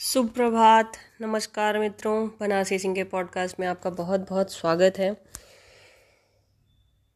[0.00, 5.16] सुप्रभात। नमस्कार मित्रों, बनारसी सिंह के पॉडकास्ट में आपका बहुत बहुत स्वागत है।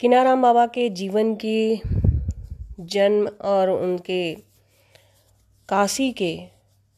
[0.00, 1.82] किनाराम बाबा के जीवन की
[2.80, 4.34] जन्म और उनके
[5.68, 6.48] काशी के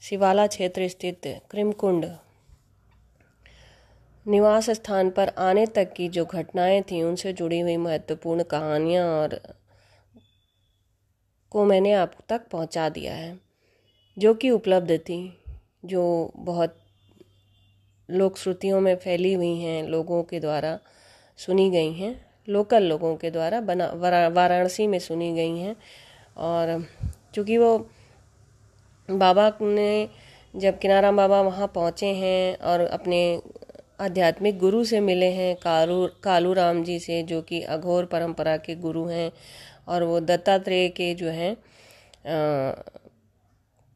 [0.00, 1.20] शिवाला क्षेत्र स्थित
[1.50, 2.06] क्रिमकुंड
[4.26, 9.40] निवास स्थान पर आने तक की जो घटनाएँ थी, उनसे जुड़ी हुई महत्वपूर्ण कहानियाँ और
[11.50, 13.38] को मैंने आप तक पहुँचा दिया है,
[14.18, 15.40] जो कि उपलब्ध थी।
[15.84, 16.76] जो बहुत
[18.08, 20.78] लोक श्रुतियों में फैली हुई हैं, लोगों के द्वारा
[21.38, 22.14] सुनी गई हैं,
[22.48, 23.86] लोकल लोगों के द्वारा बना
[24.28, 25.76] वाराणसी में सुनी गई हैं।
[26.36, 26.84] और
[27.34, 27.78] चूँकि वो
[29.08, 30.08] बाबा ने,
[30.54, 33.40] जब किनाराम बाबा वहाँ पहुँचे हैं और अपने
[34.00, 38.74] आध्यात्मिक गुरु से मिले हैं, कालू कालू राम जी से, जो कि अघोर परंपरा के
[38.76, 39.30] गुरु हैं,
[39.88, 41.56] और वो दत्तात्रेय के जो हैं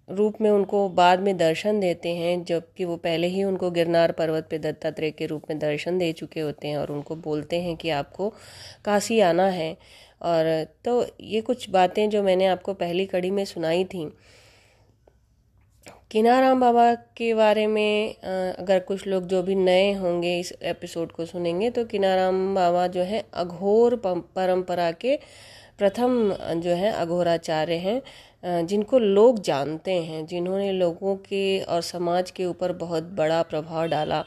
[0.08, 4.46] रूप में उनको बाद में दर्शन देते हैं, जबकि वो पहले ही उनको गिरनार पर्वत
[4.50, 7.90] पे दत्तात्रेय के रूप में दर्शन दे चुके होते हैं और उनको बोलते हैं कि
[7.90, 8.28] आपको
[8.84, 9.76] काशी आना है।
[10.22, 14.08] और तो ये कुछ बातें जो मैंने आपको पहली कड़ी में सुनाई थी।
[16.10, 21.24] किनाराम बाबा के बारे में अगर कुछ लोग जो भी नए होंगे इस एपिसोड को
[21.26, 25.18] सुनेंगे तो किनाराम बाबा जो है अघोर परंपरा के
[25.78, 32.44] प्रथम जो है, अघोराचार्य हैं जिनको लोग जानते हैं, जिन्होंने लोगों के और समाज के
[32.46, 34.24] ऊपर बहुत बड़ा प्रभाव डाला।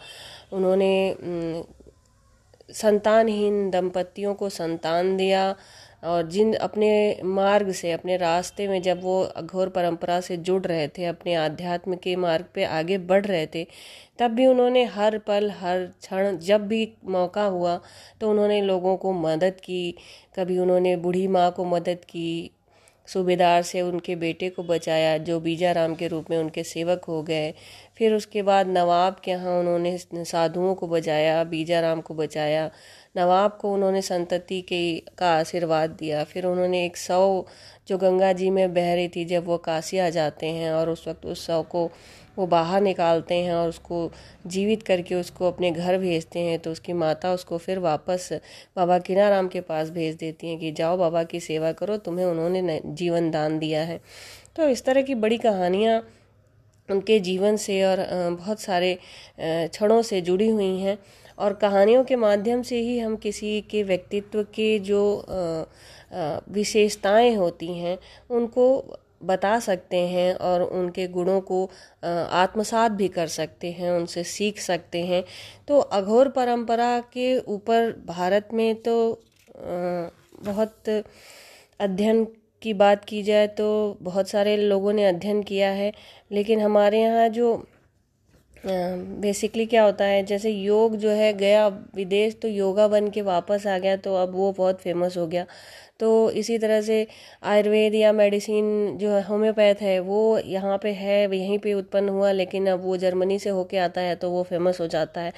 [0.53, 0.91] उन्होंने
[2.73, 5.43] संतानहीन दंपतियों को संतान दिया
[6.03, 10.87] और जिन अपने मार्ग से, अपने रास्ते में जब वो अघोर परंपरा से जुड़ रहे
[10.87, 13.65] थे, अपने आध्यात्म के मार्ग पे आगे बढ़ रहे थे,
[14.19, 17.79] तब भी उन्होंने हर पल, हर क्षण जब भी मौका हुआ
[18.21, 19.93] तो उन्होंने लोगों को मदद की।
[20.35, 22.51] कभी उन्होंने बूढ़ी माँ को मदद की,
[23.07, 27.21] सूबेदार से उनके बेटे को बचाया, जो बीजा राम के रूप में उनके सेवक हो
[27.23, 27.53] गए।
[27.97, 32.69] फिर उसके बाद नवाब के यहाँ उन्होंने साधुओं को बचाया बीजा राम को बचाया।
[33.15, 34.81] नवाब को उन्होंने संतति के
[35.17, 37.45] का आशीर्वाद दिया। फिर उन्होंने एक सौ
[37.87, 41.07] जो गंगा जी में बह रही थी, जब वो काशी आ जाते हैं और उस
[41.07, 41.89] वक्त उस सौ को
[42.37, 44.11] वो बाहर निकालते हैं और उसको
[44.47, 48.29] जीवित करके उसको अपने घर भेजते हैं तो उसकी माता उसको फिर वापस
[48.77, 52.79] बाबा किनाराम के पास भेज देती हैं कि जाओ बाबा की सेवा करो, तुम्हें उन्होंने
[52.85, 53.99] जीवन दान दिया है।
[54.55, 56.01] तो इस तरह की बड़ी कहानियाँ
[56.89, 57.97] उनके जीवन से और
[58.31, 58.97] बहुत सारे
[59.39, 60.97] क्षणों से जुड़ी हुई हैं।
[61.37, 65.01] और कहानियों के माध्यम से ही हम किसी के व्यक्तित्व के जो
[66.51, 67.97] विशेषताएँ होती हैं,
[68.29, 71.63] उनको बता सकते हैं और उनके गुणों को
[72.03, 75.23] आत्मसात भी कर सकते हैं, उनसे सीख सकते हैं।
[75.67, 78.95] तो अघोर परंपरा के ऊपर भारत में तो
[79.55, 80.89] बहुत
[81.79, 82.23] अध्ययन
[82.61, 83.67] की बात की जाए तो
[84.01, 85.91] बहुत सारे लोगों ने अध्ययन किया है,
[86.31, 87.55] लेकिन हमारे यहाँ जो
[88.63, 93.65] बेसिकली क्या होता है, जैसे योग जो है गया विदेश तो योगा बन के वापस
[93.67, 95.45] आ गया तो अब वो बहुत फ़ेमस हो गया।
[95.99, 97.05] तो इसी तरह से
[97.43, 102.31] आयुर्वेद या मेडिसिन जो है होम्योपैथ है, वो यहाँ पे है, यहीं पे उत्पन्न हुआ,
[102.33, 105.33] लेकिन अब वो जर्मनी से होके आता है तो वो फ़ेमस हो जाता है।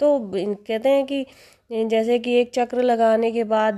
[0.00, 1.24] तो कहते हैं कि
[1.70, 3.76] जैसे कि एक चक्र लगाने के बाद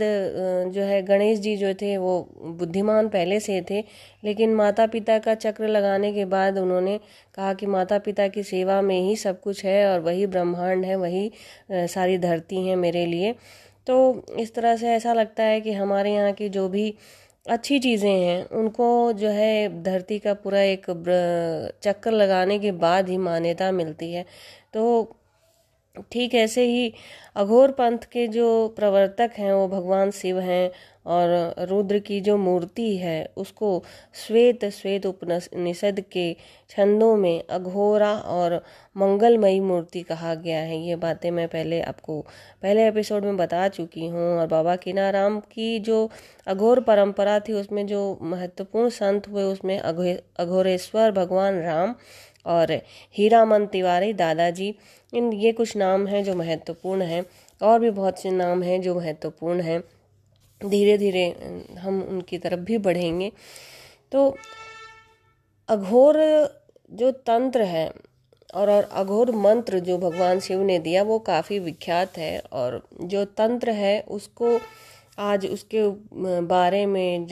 [0.73, 2.13] जो है गणेश जी जो थे वो
[2.59, 3.81] बुद्धिमान पहले से थे,
[4.25, 6.99] लेकिन माता पिता का चक्र लगाने के बाद उन्होंने
[7.35, 10.97] कहा कि माता पिता की सेवा में ही सब कुछ है और वही ब्रह्मांड है,
[10.97, 11.31] वही
[11.71, 13.35] सारी धरती है मेरे लिए।
[13.87, 16.95] तो इस तरह से ऐसा लगता है कि हमारे यहाँ की जो भी
[17.47, 20.87] अच्छी चीज़ें हैं, उनको जो है धरती का पूरा एक
[21.83, 24.25] चक्कर लगाने के बाद ही मान्यता मिलती है।
[24.75, 25.17] तो
[26.13, 26.93] ठीक ऐसे ही
[27.37, 28.47] अघोर पंथ के जो
[28.77, 30.71] प्रवर्तक हैं, वो भगवान शिव हैं
[31.07, 33.83] और रुद्र की जो मूर्ति है, उसको
[34.27, 36.33] श्वेत श्वेत उपनिषद के
[36.71, 38.57] छंदों में अघोरा और
[38.97, 42.21] मंगलमयी मूर्ति कहा गया है। ये बातें मैं पहले आपको,
[42.63, 46.09] पहले एपिसोड में बता चुकी हूँ और बाबा किनाराम की जो
[46.47, 51.95] अघोर परंपरा थी, उसमें जो महत्वपूर्ण संत हुए, उसमें अघोरेश्वर भगवान राम
[52.51, 52.73] और
[53.15, 54.75] हीरामन तिवारी दादाजी,
[55.13, 57.25] इन ये कुछ नाम हैं जो महत्वपूर्ण हैं,
[57.61, 59.83] और भी बहुत से नाम हैं जो महत्वपूर्ण हैं।
[60.61, 61.27] धीरे धीरे
[61.79, 63.31] हम उनकी तरफ़ भी बढ़ेंगे।
[64.13, 64.37] तो
[65.69, 66.17] अघोर
[66.91, 67.89] जो तंत्र है,
[68.55, 73.25] और और अघोर मंत्र जो भगवान शिव ने दिया, वो काफ़ी विख्यात है, और जो
[73.39, 74.59] तंत्र है, उसको
[75.19, 75.83] आज उसके
[76.47, 77.27] बारे में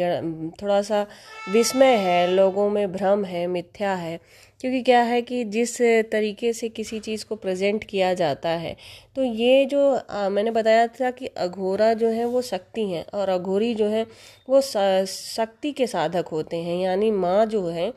[0.63, 1.07] थोड़ा सा
[1.53, 4.19] विस्मय है, लोगों में भ्रम है, मिथ्या है
[4.61, 5.77] क्योंकि क्या है कि जिस
[6.13, 8.77] तरीके से किसी चीज़ को प्रेजेंट किया जाता है
[9.17, 13.29] तो ये जो आ, मैंने बताया था कि अघोरा जो है वो शक्ति हैं और
[13.29, 14.07] अघोरी जो है
[14.49, 17.93] वो शक्ति के साधक होते हैं यानी माँ जो है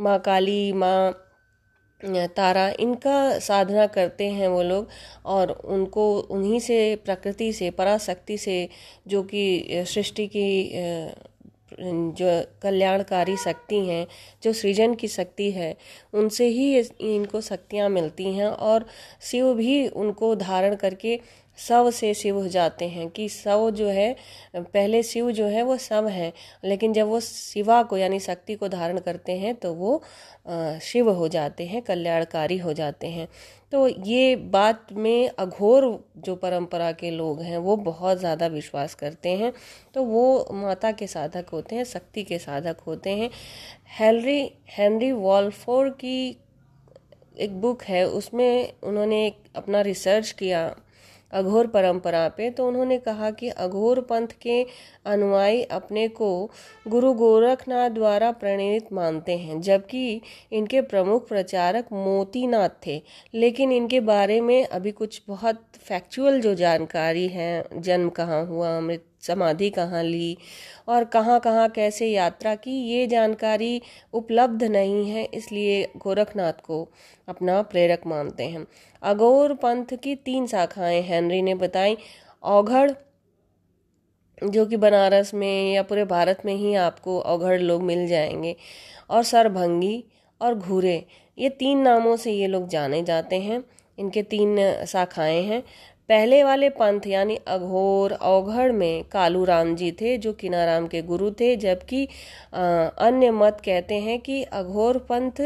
[0.00, 1.14] माँ काली माँ
[2.00, 4.88] तारा इनका साधना करते हैं वो लोग
[5.26, 8.68] और उनको उन्हीं से प्रकृति से पराशक्ति से
[9.08, 10.46] जो कि सृष्टि की
[11.80, 14.06] जो कल्याणकारी शक्ति हैं,
[14.42, 15.76] जो सृजन की शक्ति है,
[16.12, 16.78] उनसे ही
[17.14, 18.86] इनको शक्तियाँ मिलती हैं और
[19.20, 21.20] शिव भी उनको धारण करके
[21.58, 24.14] शव से शिव हो जाते हैं कि शव जो है,
[24.56, 26.32] पहले शिव जो है वो शव है,
[26.64, 30.02] लेकिन जब वो शिवा को यानी शक्ति को धारण करते हैं तो वो
[30.82, 33.28] शिव हो जाते हैं, कल्याणकारी हो जाते हैं।
[33.72, 35.84] तो ये बात में अघोर
[36.18, 39.52] जो परंपरा के लोग हैं, वो बहुत ज़्यादा विश्वास करते हैं।
[39.94, 43.30] तो वो माता के साधक होते हैं, शक्ति के साधक होते हैं।
[43.98, 46.36] हेनरी हेनरी वॉल्फोर की
[47.36, 50.74] एक बुक है, उसमें उन्होंने एक अपना रिसर्च किया
[51.32, 54.66] अघोर परंपरा पे तो उन्होंने कहा कि अघोर पंथ के
[55.06, 56.50] अनुयायी अपने को
[56.88, 60.20] गुरु गोरखनाथ द्वारा प्रणीत मानते हैं, जबकि
[60.52, 63.02] इनके प्रमुख प्रचारक मोतीनाथ थे।
[63.34, 69.04] लेकिन इनके बारे में अभी कुछ बहुत फैक्चुअल जो जानकारी है, जन्म कहाँ हुआ मृत
[69.26, 70.36] समाधि कहाँ ली
[70.88, 73.80] और कहाँ कहाँ कैसे यात्रा की, ये जानकारी
[74.14, 76.82] उपलब्ध नहीं है, इसलिए गोरखनाथ को
[77.28, 78.66] अपना प्रेरक मानते हैं।
[79.02, 81.96] अगोर पंथ की तीन शाखाएँ हेनरी ने बताई।
[82.42, 82.90] औघड़,
[84.42, 88.56] जो कि बनारस में या पूरे भारत में ही आपको औघड़ लोग मिल जाएँगे,
[89.10, 90.04] और सरभंगी
[90.40, 91.04] और घूरे,
[91.38, 93.62] ये तीन नामों से ये लोग जाने जाते हैं।
[93.98, 94.56] इनके तीन
[94.86, 95.62] शाखाएँ हैं।
[96.08, 101.30] पहले वाले पंथ यानी अघोर, अवघड़ में कालू राम जी थे, जो किनाराम के गुरु
[101.30, 102.04] थे, जबकि
[102.54, 105.40] अन्य मत कहते हैं कि अघोर पंथ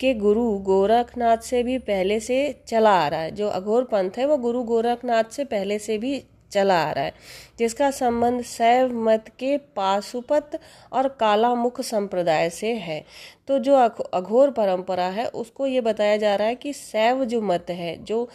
[0.00, 2.38] के गुरु गोरखनाथ से भी पहले से
[2.68, 6.22] चला आ रहा है। जो अघोर पंथ है, वो गुरु गोरखनाथ से पहले से भी
[6.52, 7.12] चला आ रहा है,
[7.58, 10.58] जिसका संबंध शैव मत के पाशुपत
[10.92, 13.04] और काला मुख संप्रदाय से है।
[13.48, 17.70] तो जो अघोर परंपरा है, उसको ये बताया जा रहा है कि शैव जो मत
[17.70, 18.28] है, जो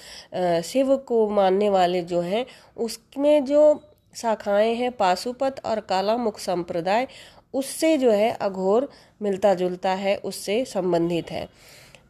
[0.64, 2.46] शिव को मानने वाले जो हैं,
[2.78, 3.82] उसमें जो
[4.14, 7.08] शाखाएँ हैं, पाशुपत और काला मुख संप्रदाय,
[7.54, 8.90] उससे जो है अघोर
[9.22, 11.48] मिलता जुलता है, उससे संबंधित है।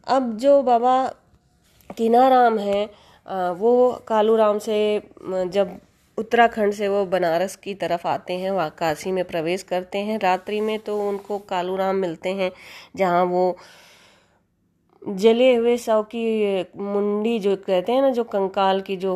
[0.07, 0.95] अब जो बाबा
[1.89, 4.77] किनाराम हैं वो कालू राम से
[5.25, 5.77] जब
[6.17, 10.59] उत्तराखंड से वो बनारस की तरफ़ आते हैं, वहाँ काशी में प्रवेश करते हैं। रात्रि
[10.61, 12.51] में तो उनको कालू राम मिलते हैं,
[12.95, 13.55] जहाँ वो
[15.01, 19.15] जले हुए शव की मुंडी जो कहते हैं ना, जो कंकाल की जो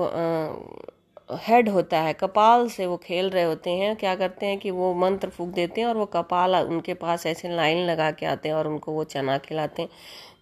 [1.43, 4.93] हेड होता है, कपाल से वो खेल रहे होते हैं। क्या करते हैं कि वो
[4.95, 8.55] मंत्र फूक देते हैं और वो कपाल उनके पास ऐसे लाइन लगा के आते हैं
[8.55, 9.89] और उनको वो चना खिलाते हैं।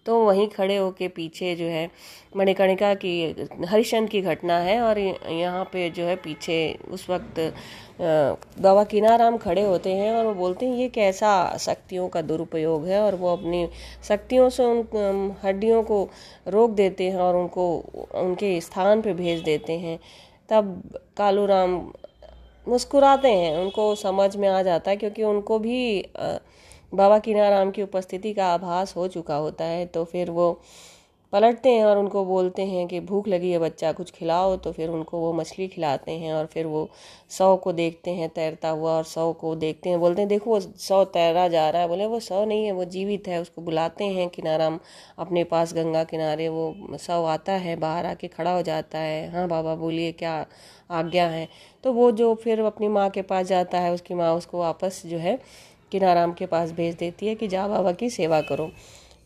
[0.06, 1.88] तो वहीं खड़े होके पीछे जो है,
[2.36, 3.12] मणिकर्णिका की
[3.68, 6.56] हरिशन की घटना है और यहाँ पे जो है पीछे
[6.90, 7.40] उस वक्त
[8.00, 13.00] बाबा किनाराम खड़े होते हैं और वो बोलते हैं, ये कैसा शक्तियों का दुरुपयोग है?
[13.02, 13.68] और वो अपनी
[14.08, 16.02] शक्तियों से उन हड्डियों को
[16.48, 17.76] रोक देते हैं और उनको,
[18.14, 19.98] उनके स्थान पे भेज देते हैं।
[20.48, 21.80] तब कालू राम
[22.66, 25.78] मुस्कुराते हैं, उनको समझ में आ जाता है क्योंकि उनको भी
[26.92, 30.60] बाबा किनाराम की उपस्थिति का आभास हो चुका होता है तो फिर वो
[31.32, 34.88] पलटते हैं और उनको बोलते हैं कि भूख लगी है बच्चा, कुछ खिलाओ। तो फिर
[34.88, 36.88] उनको वो मछली खिलाते हैं और फिर वो
[37.28, 40.60] सौ को देखते हैं, तैरता हुआ और सौ को देखते हैं। बोलते हैं, देखो, वो
[40.60, 44.04] सौ तैरा जा रहा है। बोले, वो सौ नहीं है, वो जीवित है। उसको बुलाते
[44.04, 44.78] हैं, किनाराम
[45.18, 49.48] अपने पास गंगा किनारे, वो सौ आता है, बाहर आके खड़ा हो जाता है। हाँ
[49.48, 50.46] बाबा, बोलिए, क्या
[50.90, 51.48] आज्ञा है?
[51.84, 55.18] तो वो जो फिर अपनी माँ के पास जाता है, उसकी माँ उसको वापस जो
[55.18, 55.38] है
[55.92, 58.70] किनाराम के पास भेज देती है कि जा बाबा की सेवा करो।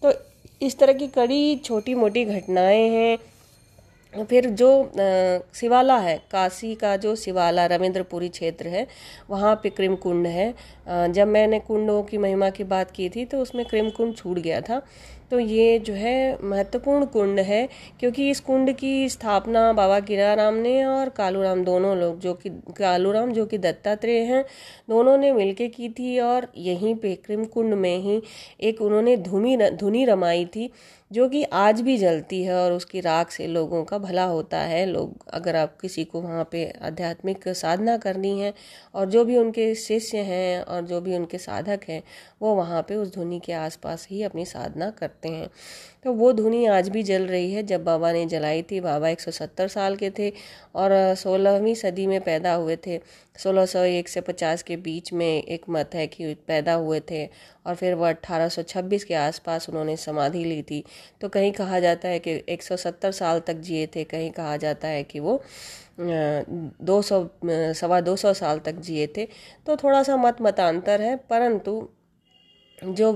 [0.02, 0.12] तो
[0.62, 4.71] इस तरह की कड़ी छोटी मोटी घटनाएँ हैं। फिर जो
[5.55, 8.87] शिवाला है, काशी का जो शिवाला रविंद्रपुरी क्षेत्र है,
[9.31, 10.55] वहाँ पे क्रिम कुंड है।
[10.88, 14.61] जब मैंने कुंडों की महिमा की बात की थी तो उसमें क्रिम कुंड छूट गया
[14.61, 14.81] था।
[15.31, 17.69] तो ये जो है महत्वपूर्ण कुंड है,
[18.01, 23.33] क्योंकि इस कुंड की स्थापना बाबा किराराम ने और कालूराम दोनों लोग, जो कि, कालूराम
[23.33, 24.45] जो कि दत्तात्रेय हैं,
[24.91, 28.23] दोनों ने मिलके की थी और यहीं पे क्रिम कुंड में ही
[28.61, 30.71] एक उन्होंने धुनी धुनी रमाई थी,
[31.13, 34.87] जो कि आज भी जलती है और उसकी राख से लोगों का भला होता है।
[34.87, 38.53] लोग, अगर आप किसी को वहाँ पे आध्यात्मिक साधना करनी है
[38.95, 42.03] और जो भी उनके शिष्य हैं और जो भी उनके साधक हैं,
[42.43, 45.49] वो वहाँ पे उस धुनी के आसपास ही अपनी साधना करते हैं।
[46.05, 49.69] तो वो धुनी आज भी जल रही है, जब बाबा ने जलाई थी। बाबा 170
[49.69, 50.33] साल के थे
[50.75, 53.00] और सोलहवीं सदी में पैदा हुए थे।
[53.37, 57.25] 1601 से 50 के बीच में एक मत है कि पैदा हुए थे
[57.67, 60.83] और फिर वो 1826 के आसपास उन्होंने समाधि ली थी।
[61.21, 65.03] तो कहीं कहा जाता है कि 170 साल तक जिए थे, कहीं कहा जाता है
[65.05, 65.41] कि वो
[66.00, 69.29] दो सौ सवा दो सौ साल तक जिए थे।
[69.67, 71.89] तो थोड़ा सा मत मतांतर है, परंतु
[72.83, 73.13] जो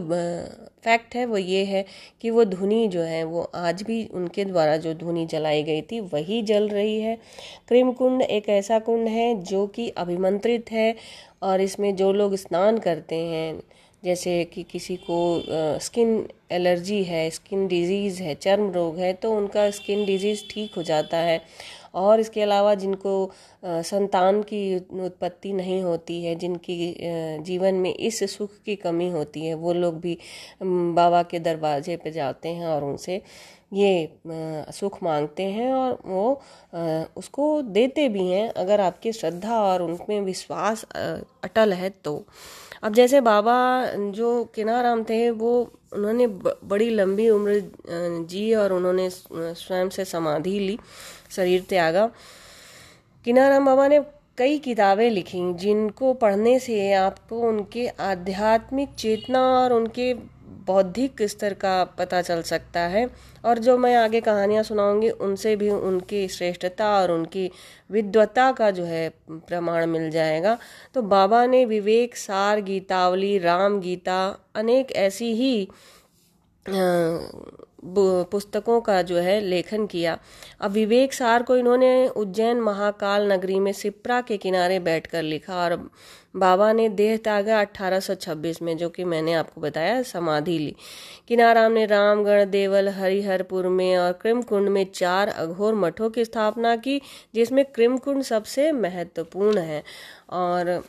[0.85, 1.85] फैक्ट है वो ये है
[2.21, 6.01] कि वो धुनी जो है, वो आज भी उनके द्वारा जो धुनी जलाई गई थी,
[6.03, 7.17] वही जल रही है।
[7.69, 10.95] क्रीम कुंड एक ऐसा कुंड है जो कि अभिमंत्रित है
[11.43, 13.61] और इसमें जो लोग स्नान करते हैं,
[14.03, 19.71] जैसे कि किसी को स्किन एलर्जी है स्किन डिज़ीज़ है, चर्म रोग है तो उनका
[19.71, 21.41] स्किन डिज़ीज़ ठीक हो जाता है।
[21.95, 23.31] और इसके अलावा जिनको
[23.65, 26.95] संतान की उत्पत्ति नहीं होती है, जिनकी
[27.45, 30.19] जीवन में इस सुख की कमी होती है, वो लोग भी
[30.63, 33.21] बाबा के दरवाजे पे जाते हैं और उनसे
[33.73, 34.09] ये
[34.73, 36.41] सुख मांगते हैं और वो
[37.17, 42.25] उसको देते भी हैं। अगर आपकी श्रद्धा और उनमें विश्वास अटल है तो।
[42.83, 43.55] अब जैसे बाबा,
[44.13, 45.53] जो किनाराम थे, वो,
[45.93, 47.61] उन्होंने बड़ी लंबी उम्र
[48.29, 50.79] जी और उन्होंने स्वयं से समाधि ली।
[51.37, 52.11] शरीर त्यागा।
[53.25, 54.01] किनाराम बाबा ने
[54.39, 60.15] कई किताबें लिखी, जिनको पढ़ने से आपको उनके आध्यात्मिक चेतना और उनके
[60.67, 63.07] बौद्धिक स्तर का पता चल सकता है।
[63.45, 67.51] और जो मैं आगे कहानियाँ सुनाऊँगी, उनसे भी उनकी श्रेष्ठता और उनकी
[67.91, 70.57] विद्वता का जो है प्रमाण मिल जाएगा।
[70.95, 74.21] तो बाबा ने विवेक, सार, गीतावली, राम गीता,
[74.55, 75.69] अनेक ऐसी ही
[77.87, 80.19] पुस्तकों का जो है लेखन किया।
[80.61, 85.91] अब विवेक सार को इन्होंने उज्जैन महाकाल नगरी में सिप्रा के किनारे बैठकर लिखा और
[86.37, 90.77] बाबा ने देह त्यागा 1826 में, जो कि मैंने आपको बताया, समाधि ली।
[91.29, 97.01] किनाराम ने रामगढ़, देवल, हरिहरपुर में और क्रिमकुंड में चार अघोर मठों की स्थापना की,
[97.35, 99.83] जिसमें क्रिमकुंड सबसे महत्वपूर्ण है।
[100.31, 100.85] और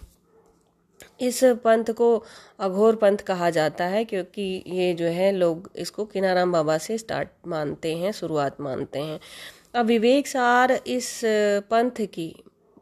[1.21, 2.23] इस पंथ को
[2.59, 7.29] अघोर पंथ कहा जाता है, क्योंकि ये जो है, लोग इसको किनाराम बाबा से स्टार्ट
[7.47, 9.19] मानते हैं, शुरुआत मानते हैं।
[9.75, 11.19] अब विवेक सार इस
[11.71, 12.33] पंथ की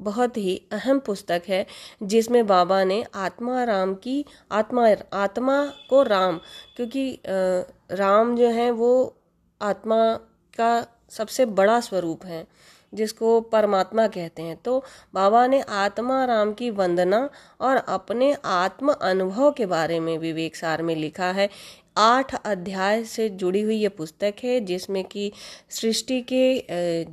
[0.02, 1.66] बहुत ही अहम पुस्तक है,
[2.04, 6.40] जिसमें बाबा ने आत्मा राम की, आत्मा आत्मा को राम,
[6.76, 9.16] क्योंकि राम जो है, वो
[9.62, 10.14] आत्मा
[10.58, 12.46] का सबसे बड़ा स्वरूप है।
[12.94, 14.84] जिसको परमात्मा कहते हैं। तो
[15.14, 17.30] बाबा ने आत्मा राम की वंदना
[17.62, 21.50] और अपने आत्म अनुभव के बारे में विवेक सार में लिखा है।
[21.98, 25.32] आठ अध्याय से जुड़ी हुई ये पुस्तक है, जिसमें कि
[25.70, 26.66] सृष्टि के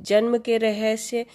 [0.03, 1.25] जन्म के रहस्य,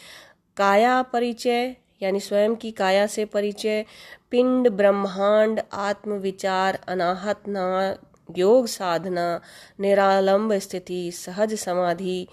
[0.56, 3.84] काया परिचय, यानी स्वयं की काया से परिचय,
[4.30, 7.96] पिंड, ब्रह्मांड, आत्मविचार, अनाहत ना,
[8.36, 9.40] योग साधना,
[9.80, 12.26] निरालंब स्थिति, सहज समाधि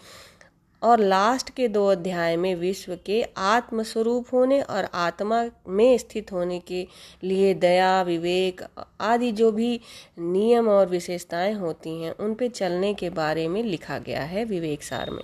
[0.83, 6.31] और लास्ट के दो अध्याय में विश्व के आत्म स्वरूप होने और आत्मा में स्थित
[6.31, 6.85] होने के
[7.23, 8.61] लिए दया, विवेक
[9.01, 9.79] आदि जो भी
[10.19, 14.83] नियम और विशेषताएँ होती हैं, उन पे चलने के बारे में लिखा गया है विवेक
[14.83, 15.23] सार में।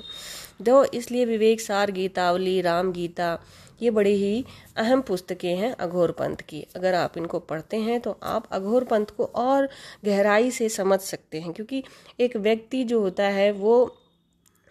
[0.61, 3.37] दो इसलिए विवेक सार गीतावली, राम गीता,
[3.81, 4.45] ये बड़ी ही
[4.77, 9.05] अहम पुस्तकें हैं अघोर पंथ की। अगर आप इनको पढ़ते हैं तो आप अघोर पंथ
[9.17, 9.69] को और
[10.05, 11.83] गहराई से समझ सकते हैं, क्योंकि
[12.19, 13.95] एक व्यक्ति जो होता है, वो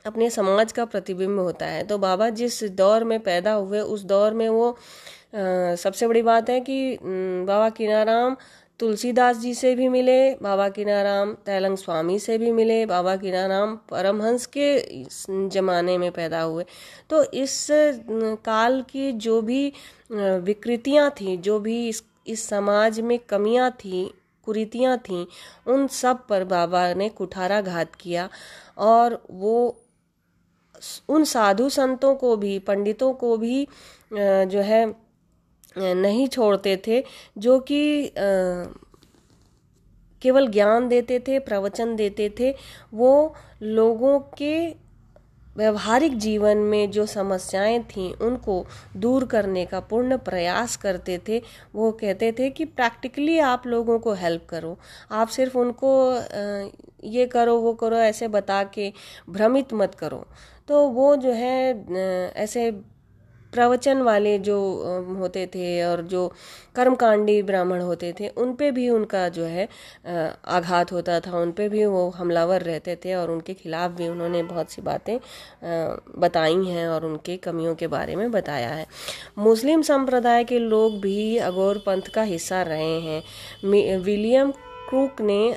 [0.07, 4.35] अपने समाज का प्रतिबिंब होता है। तो बाबा जिस दौर में पैदा हुए उस दौर
[4.35, 8.37] में वो आ, सबसे बड़ी बात है कि बाबा किनाराम
[8.81, 14.47] तुलसीदास जी से भी मिले बाबा किनाराम तैलंग स्वामी से भी मिले बाबा किनाराम परमहंस
[14.57, 14.69] के
[15.49, 16.65] जमाने में पैदा हुए।
[17.11, 17.67] तो इस
[18.45, 19.73] काल की जो भी
[20.11, 24.05] विकृतियाँ थी जो भी इस इस समाज में कमियाँ थी
[24.47, 25.27] कुरीतियाँ थी
[25.67, 28.29] उन सब पर बाबा ने कुठारा घात किया
[28.79, 29.55] और वो
[31.09, 33.67] उन साधु संतों को भी, पंडितों को भी
[34.13, 34.85] जो है
[35.77, 37.05] नहीं छोड़ते थे,
[37.39, 38.13] जो कि
[40.23, 42.55] केवल ज्ञान देते थे, प्रवचन देते थे,
[42.95, 44.89] वो लोगों के
[45.57, 48.65] व्यवहारिक जीवन में जो समस्याएँ थीं, उनको
[48.97, 51.41] दूर करने का पूर्ण प्रयास करते थे,
[51.75, 54.77] वो कहते थे कि प्रैक्टिकली आप लोगों को हेल्प करो,
[55.13, 55.91] आप सिर्फ़ उनको
[57.05, 58.93] ये करो, वो करो, ऐसे बता के
[59.31, 60.27] भ्रमित मत करो।
[60.69, 62.71] तो वो जो है ऐसे
[63.53, 64.57] प्रवचन वाले जो
[65.19, 66.27] होते थे और जो
[66.75, 69.67] कर्मकांडी ब्राह्मण होते थे, उन पे भी उनका जो है
[70.47, 74.43] आघात होता था। उन पे भी वो हमलावर रहते थे और उनके खिलाफ भी उन्होंने
[74.43, 75.19] बहुत सी बातें
[76.19, 78.87] बताई हैं और उनके कमियों के बारे में बताया है।
[79.39, 83.23] मुस्लिम संप्रदाय के लोग भी अगोर पंथ का हिस्सा रहे हैं।
[83.99, 84.51] विलियम
[84.89, 85.57] क्रूक ने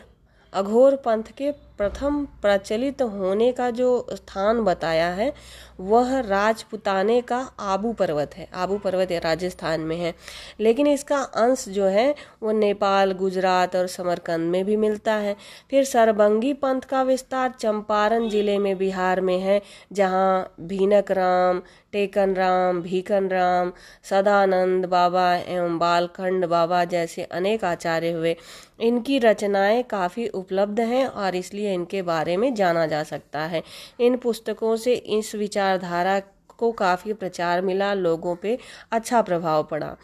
[0.54, 5.34] अघोर पंथ के प्रथम प्रचलित होने का जो स्थान बताया है,
[5.80, 10.14] वह राजपुताने का आबू पर्वत है। आबू पर्वत राजस्थान में है।
[10.60, 15.36] लेकिन इसका अंश जो है, वो नेपाल, गुजरात और समरकंद में भी मिलता है।
[15.72, 19.62] फिर सरबंगी पंथ का विस्तार चंपारण ज़िले में बिहार में है,
[19.92, 21.62] जहाँ भीनक राम
[21.92, 23.72] टेकन राम भीकन राम
[24.10, 28.36] सदानंद बाबा एवं बालखंड बाबा जैसे अनेक आचार्य हुए।
[28.80, 33.64] इनकी रचनाएँ काफ़ी उपलब्ध हैं और इसलिए इनके बारे में जाना जा सकता है।
[34.00, 36.20] इन पुस्तकों से इस विचारधारा
[36.58, 38.58] को काफ़ी प्रचार मिला, लोगों पे
[38.92, 39.96] अच्छा प्रभाव पड़ा।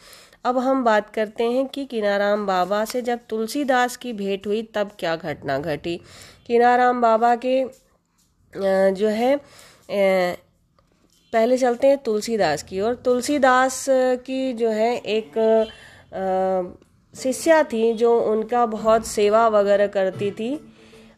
[0.45, 4.91] अब हम बात करते हैं कि किनाराम बाबा से जब तुलसीदास की भेंट हुई, तब
[4.99, 5.95] क्या घटना घटी?
[6.47, 7.63] किनाराम बाबा के
[8.93, 9.35] जो है
[11.33, 13.85] पहले चलते हैं तुलसीदास की और तुलसीदास
[14.25, 15.33] की जो है एक
[17.15, 20.49] शिष्या थी जो उनका बहुत सेवा वगैरह करती थी।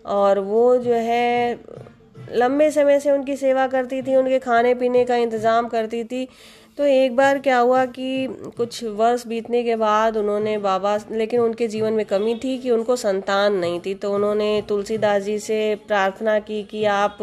[0.05, 1.59] और वो जो है,
[2.31, 6.27] लंबे समय से उनकी सेवा करती थी, उनके खाने पीने का इंतज़ाम करती थी।
[6.77, 8.27] तो एक बार क्या हुआ कि
[8.57, 12.95] कुछ वर्ष बीतने के बाद उन्होंने बाबा, लेकिन उनके जीवन में कमी थी कि उनको
[12.95, 17.17] संतान नहीं थी। तो उन्होंने तुलसीदास जी से प्रार्थना की कि आप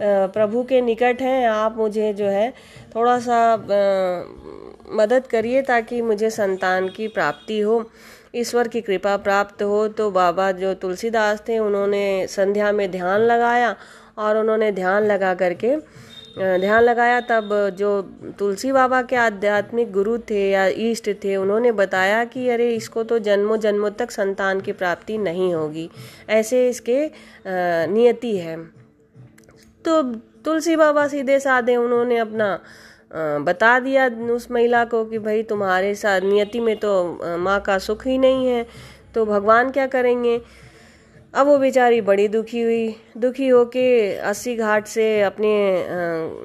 [0.00, 2.50] प्रभु के निकट हैं, आप मुझे जो है
[2.96, 3.56] थोड़ा सा
[4.92, 7.78] मदद करिए ताकि मुझे संतान की प्राप्ति हो।
[8.34, 13.76] ईश्वर की कृपा प्राप्त हो तो बाबा जो तुलसीदास थे, उन्होंने संध्या में ध्यान लगाया
[14.18, 15.76] और उन्होंने ध्यान लगा करके
[16.38, 18.02] ध्यान लगाया। तब जो
[18.38, 23.18] तुलसी बाबा के आध्यात्मिक गुरु थे या ईष्ट थे, उन्होंने बताया कि, अरे, इसको तो
[23.18, 25.90] जन्मों जन्मों तक संतान की प्राप्ति नहीं होगी।
[26.28, 27.10] ऐसे इसके
[27.86, 28.56] नियति है।
[29.84, 30.02] तो
[30.44, 32.60] तुलसी बाबा सीधे साधे उन्होंने अपना
[33.10, 38.06] बता दिया उस महिला को कि भाई तुम्हारे साथ नियति में तो माँ का सुख
[38.06, 38.66] ही नहीं है
[39.14, 40.40] तो भगवान क्या करेंगे?
[41.34, 45.48] अब वो बेचारी बड़ी दुखी हुई। दुखी होके अस्सी घाट से अपने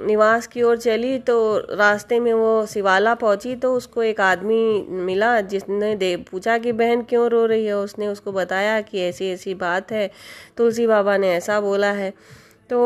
[0.08, 1.36] निवास की ओर चली तो
[1.72, 7.02] रास्ते में वो शिवाला पहुँची तो उसको एक आदमी मिला जिसने दे, पूछा कि बहन
[7.02, 7.78] क्यों रो रही है?
[7.78, 10.10] उसने उसको बताया कि ऐसी ऐसी बात है।
[10.58, 12.12] तुलसी बाबा ने ऐसा बोला है।
[12.70, 12.80] तो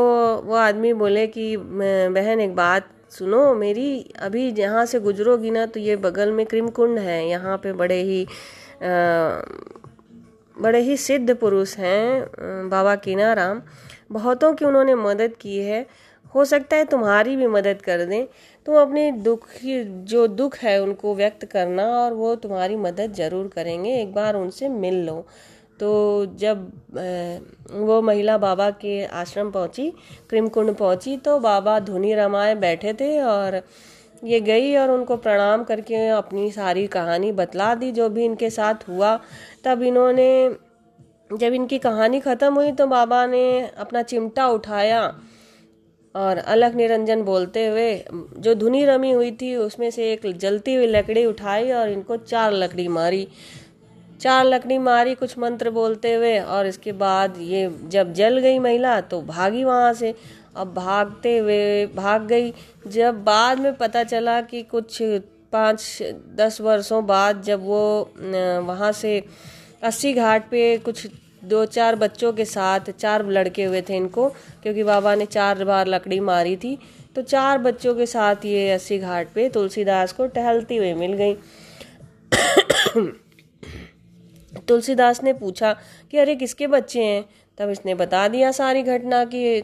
[0.46, 5.80] वो आदमी बोले कि बहन, एक बात सुनो मेरी अभी जहाँ से गुजरोगी ना तो
[5.80, 9.42] ये बगल में क्रिमकुंड है यहाँ पे बड़े ही आ,
[10.58, 13.62] बड़े ही सिद्ध पुरुष हैं बाबा कीनाराम।
[14.12, 15.86] बहुतों की उन्होंने मदद की है।
[16.36, 18.26] हो सकता है तुम्हारी भी मदद कर दें।
[18.66, 19.48] तुम अपने दुख
[20.06, 24.70] जो दुख है उनको व्यक्त करना और वो तुम्हारी मदद ज़रूर करेंगे। एक बार उनसे
[24.70, 25.26] मिल लो।
[25.80, 25.90] तो
[26.36, 26.72] जब
[27.80, 29.90] वो महिला बाबा के आश्रम पहुँची,
[30.30, 33.62] क्रिमकुंड पहुँची तो बाबा धुनी रमाए बैठे थे और
[34.24, 38.88] ये गई और उनको प्रणाम करके अपनी सारी कहानी बतला दी, जो भी इनके साथ
[38.90, 39.20] हुआ।
[39.64, 40.56] तब इन्होंने,
[41.32, 43.46] जब इनकी कहानी ख़त्म हुई तो बाबा ने
[43.78, 45.02] अपना चिमटा उठाया
[46.16, 47.94] और अलग निरंजन बोलते हुए,
[48.38, 52.54] जो धुनी रमी हुई थी, उसमें से एक जलती हुई लकड़ी उठाई और इनको चार
[52.54, 53.28] लकड़ी मारी।
[54.22, 59.00] चार लकड़ी मारी कुछ मंत्र बोलते हुए, और इसके बाद ये जब जल गई महिला
[59.04, 60.14] तो भागी वहाँ से।
[60.56, 62.54] अब भागते हुए भाग गई।
[62.88, 64.98] जब बाद में पता चला कि कुछ
[65.54, 66.00] पाँच,
[66.36, 68.10] दस वर्षों बाद जब वो
[68.68, 69.24] वहाँ से
[69.84, 71.08] अस्सी घाट पे कुछ
[71.44, 74.28] दो चार बच्चों के साथ, चार लड़के हुए थे इनको,
[74.64, 76.78] क्योंकि बाबा ने चार बार लकड़ी मारी थी
[77.16, 81.38] तो चार बच्चों के साथ ये अस्सी घाट पे तुलसीदास को टहलती हुई मिल गई।
[84.68, 85.76] तुलसीदास ने पूछा
[86.12, 87.26] कि अरे किसके बच्चे हैं?
[87.58, 89.62] तब इसने बता दिया सारी घटना कि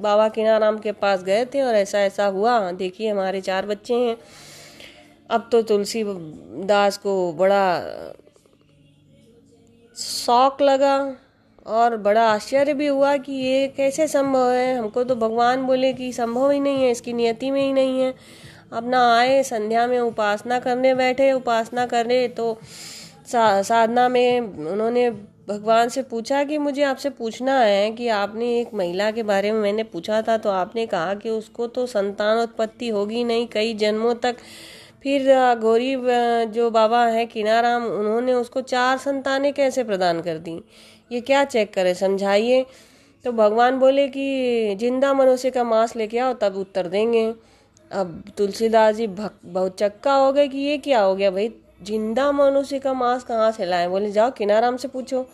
[0.00, 4.16] बाबा किनाराम के पास गए थे और ऐसा ऐसा हुआ। देखिए, हमारे चार बच्चे हैं।
[5.30, 6.04] अब तो तुलसी
[6.66, 7.64] दास को बड़ा,
[9.96, 10.96] शौक लगा
[11.66, 14.76] और बड़ा आश्चर्य भी हुआ कि ये कैसे संभव है?
[14.76, 18.14] हमको तो भगवान बोले कि संभव ही नहीं है, इसकी नियति में ही नहीं है।
[18.72, 22.58] अपना आए, संध्या में उपासना करने बैठे, उपासना करे तो
[23.32, 25.10] सा, साधना में उन्होंने
[25.48, 29.60] भगवान से पूछा कि मुझे आपसे पूछना है कि आपने एक महिला के बारे में
[29.60, 34.14] मैंने पूछा था तो आपने कहा कि उसको तो संतान उत्पत्ति होगी नहीं कई जन्मों
[34.16, 34.36] तक।
[35.02, 35.22] फिर
[35.60, 35.94] गौरी
[36.52, 40.60] जो बाबा हैं किनाराम उन्होंने उसको चार संतानें कैसे प्रदान कर दी?
[41.10, 42.64] ये क्या चेक करें समझाइए।
[43.24, 47.24] तो भगवान बोले कि ज़िंदा मनुष्य का मांस लेके आओ तब उत्तर देंगे।
[47.90, 51.30] अब तुलसीदास जी बहुत चक्का हो गए कि ये क्या हो गया?
[51.30, 51.48] भाई
[51.80, 53.88] ज़िंदा मनुष्य का मांस कहाँ से लाए?
[53.88, 55.26] बोले, जाओ किनाराम से पूछो।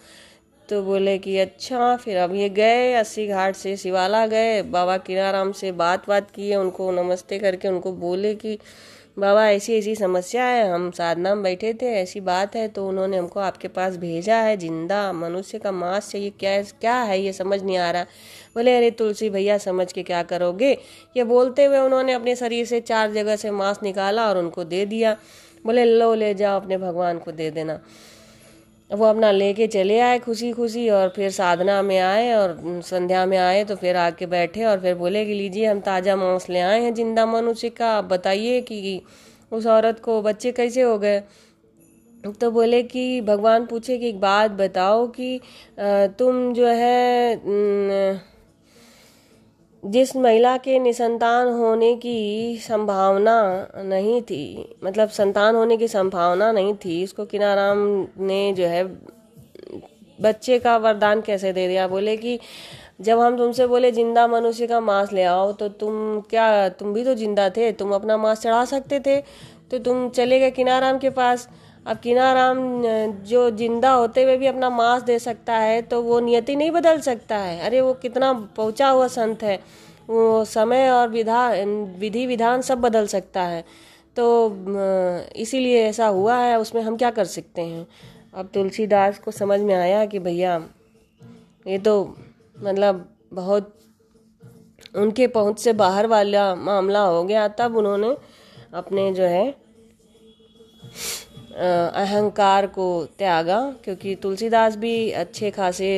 [0.68, 5.52] तो बोले कि अच्छा फिर अब ये गए, अस्सी घाट से शिवाला गए। बाबा किनाराम
[5.52, 8.58] से बात बात किए, उनको नमस्ते करके उनको बोले कि,
[9.18, 13.16] बाबा, ऐसी ऐसी समस्या है, हम साधना में बैठे थे, ऐसी बात है तो उन्होंने
[13.16, 17.62] हमको आपके पास भेजा है। ज़िंदा मनुष्य का मांस चाहिए, क्या क्या है ये समझ
[17.62, 18.06] नहीं आ रहा।
[18.56, 20.72] बोले, अरे तुलसी भैया, समझ के क्या करोगे?
[21.16, 24.84] ये बोलते हुए उन्होंने अपने शरीर से चार जगह से मांस निकाला और उनको दे
[24.86, 25.16] दिया।
[25.64, 27.78] बोले, लो, ले जाओ, अपने भगवान को दे देना।
[28.90, 33.36] वो अपना लेके चले आए खुशी खुशी और फिर साधना में आए और संध्या में
[33.38, 36.80] आए तो फिर आके बैठे और फिर बोले कि, लीजिए, हम ताज़ा मांस ले आए
[36.82, 39.00] हैं, ज़िंदा मनुष्य का। आप बताइए कि
[39.52, 41.22] उस औरत को बच्चे कैसे हो गए?
[42.40, 45.40] तो बोले कि, भगवान पूछे कि एक बात बताओ कि
[46.18, 47.34] तुम जो है
[49.86, 53.34] जिस महिला के निसंतान होने की संभावना
[53.78, 57.78] नहीं थी मतलब संतान होने की संभावना नहीं थी इसको किनाराम
[58.20, 58.84] ने जो है,
[60.18, 61.86] बच्चे का वरदान कैसे दे दिया?
[61.88, 62.38] बोले कि
[63.00, 67.04] जब हम तुमसे बोले, ज़िंदा मनुष्य का मांस ले आओ तो तुम क्या, तुम भी
[67.04, 69.20] तो ज़िंदा थे, तुम अपना मांस चढ़ा सकते थे?
[69.70, 71.48] तो तुम चले गए किनाराम के पास।
[71.86, 72.58] अब किनाराम
[73.24, 77.00] जो ज़िंदा होते हुए भी अपना मांस दे सकता है तो वो नियति नहीं बदल
[77.00, 79.58] सकता है। अरे, वो कितना पहुँचा हुआ संत है।
[80.08, 81.48] वो समय और विधा,
[81.98, 83.64] विधि विधान सब बदल सकता है।
[84.16, 84.26] तो
[85.36, 87.86] इसीलिए ऐसा हुआ है, उसमें हम क्या कर सकते हैं?
[88.34, 90.56] अब तुलसीदास को समझ में आया कि भैया,
[91.66, 92.16] ये तो
[92.56, 93.72] मतलब बहुत
[94.96, 98.16] उनके पहुँच से बाहर वाला मामला हो गया, तब उन्होंने
[98.74, 99.54] अपने जो है
[101.56, 102.86] अहंकार को
[103.18, 105.90] त्यागा, क्योंकि तुलसीदास भी अच्छे खासे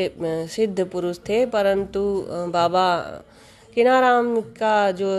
[0.48, 2.02] सिद्ध पुरुष थे, परंतु
[2.48, 2.88] बाबा
[3.74, 5.10] किनाराम का जो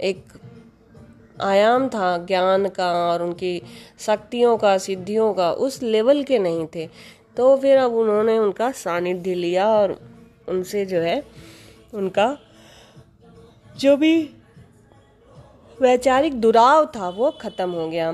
[0.00, 0.24] एक
[1.42, 3.60] आयाम था, ज्ञान का और उनकी
[4.00, 6.86] शक्तियों का, सिद्धियों का, उस लेवल के नहीं थे।
[7.36, 9.98] तो फिर अब उन्होंने उनका सानिध्य लिया और
[10.48, 11.22] उनसे जो है,
[11.94, 12.36] उनका
[13.78, 14.14] जो भी
[15.80, 18.08] वैचारिक दुराव था, वो खत्म हो गया।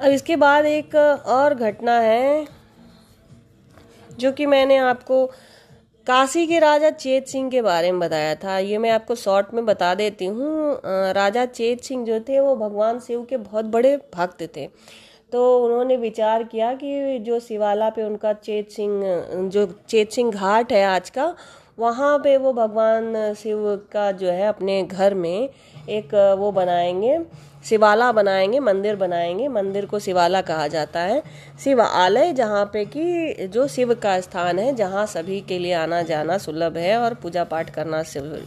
[0.00, 2.46] अब इसके बाद एक और घटना है,
[4.10, 5.26] जो कि मैंने आपको
[6.06, 9.64] काशी के राजा चेत सिंह के बारे में बताया था। ये मैं आपको शॉर्ट में
[9.66, 10.80] बता देती हूँ।
[11.14, 14.66] राजा चेत सिंह जो थे, वो भगवान शिव के बहुत बड़े भक्त थे।
[15.32, 19.02] तो उन्होंने विचार किया कि जो शिवाला पे उनका चेत सिंह,
[19.48, 21.34] जो चेत सिंह घाट है आज का
[21.80, 25.48] वहाँ पे वो भगवान शिव का जो है अपने घर में
[25.88, 27.18] एक वो बनाएँगे,
[27.64, 31.22] शिवाला बनाएँगे, मंदिर बनाएँगे। मंदिर को शिवाला कहा जाता है।
[31.64, 36.02] शिव आलय जहाँ पे कि जो शिव का स्थान है, जहाँ सभी के लिए आना
[36.02, 38.46] जाना सुलभ है और पूजा पाठ करना शिव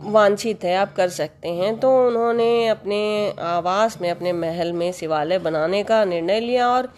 [0.00, 5.38] वांछित है, आप कर सकते हैं। तो उन्होंने अपने आवास में, अपने महल में शिवालय
[5.38, 6.88] बनाने का निर्णय लिया और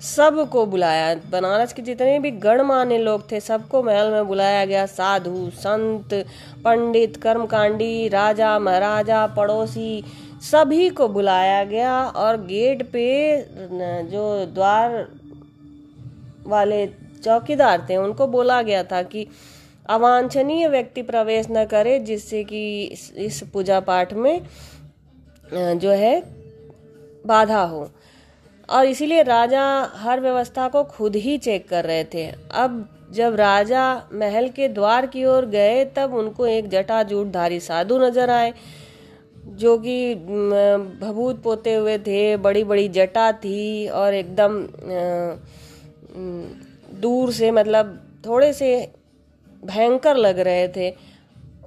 [0.00, 5.50] सबको बुलाया। बनारस के जितने भी गणमान्य लोग थे, सबको महल में बुलाया गया। साधु,
[5.54, 6.14] संत,
[6.64, 10.02] पंडित, कर्मकांडी, राजा, महाराजा, पड़ोसी,
[10.42, 13.06] सभी को बुलाया गया और गेट पे
[14.10, 15.06] जो द्वार
[16.46, 16.86] वाले
[17.24, 19.26] चौकीदार थे, उनको बोला गया था कि
[19.88, 22.82] अवांछनीय व्यक्ति प्रवेश न करे, जिससे कि
[23.18, 24.40] इस पूजा पाठ में
[25.52, 26.20] जो है,
[27.26, 27.88] बाधा हो।
[28.70, 29.62] और इसीलिए राजा
[29.96, 35.06] हर व्यवस्था को खुद ही चेक कर रहे थे। अब जब राजा महल के द्वार
[35.06, 38.52] की ओर गए, तब उनको एक जटाजूटधारी साधु नज़र आए,
[39.36, 40.14] जो कि
[41.00, 44.60] भभूत पोते हुए थे बड़ी बड़ी जटा थी और एकदम
[47.00, 48.70] दूर से मतलब थोड़े से
[49.64, 50.90] भयंकर लग रहे थे।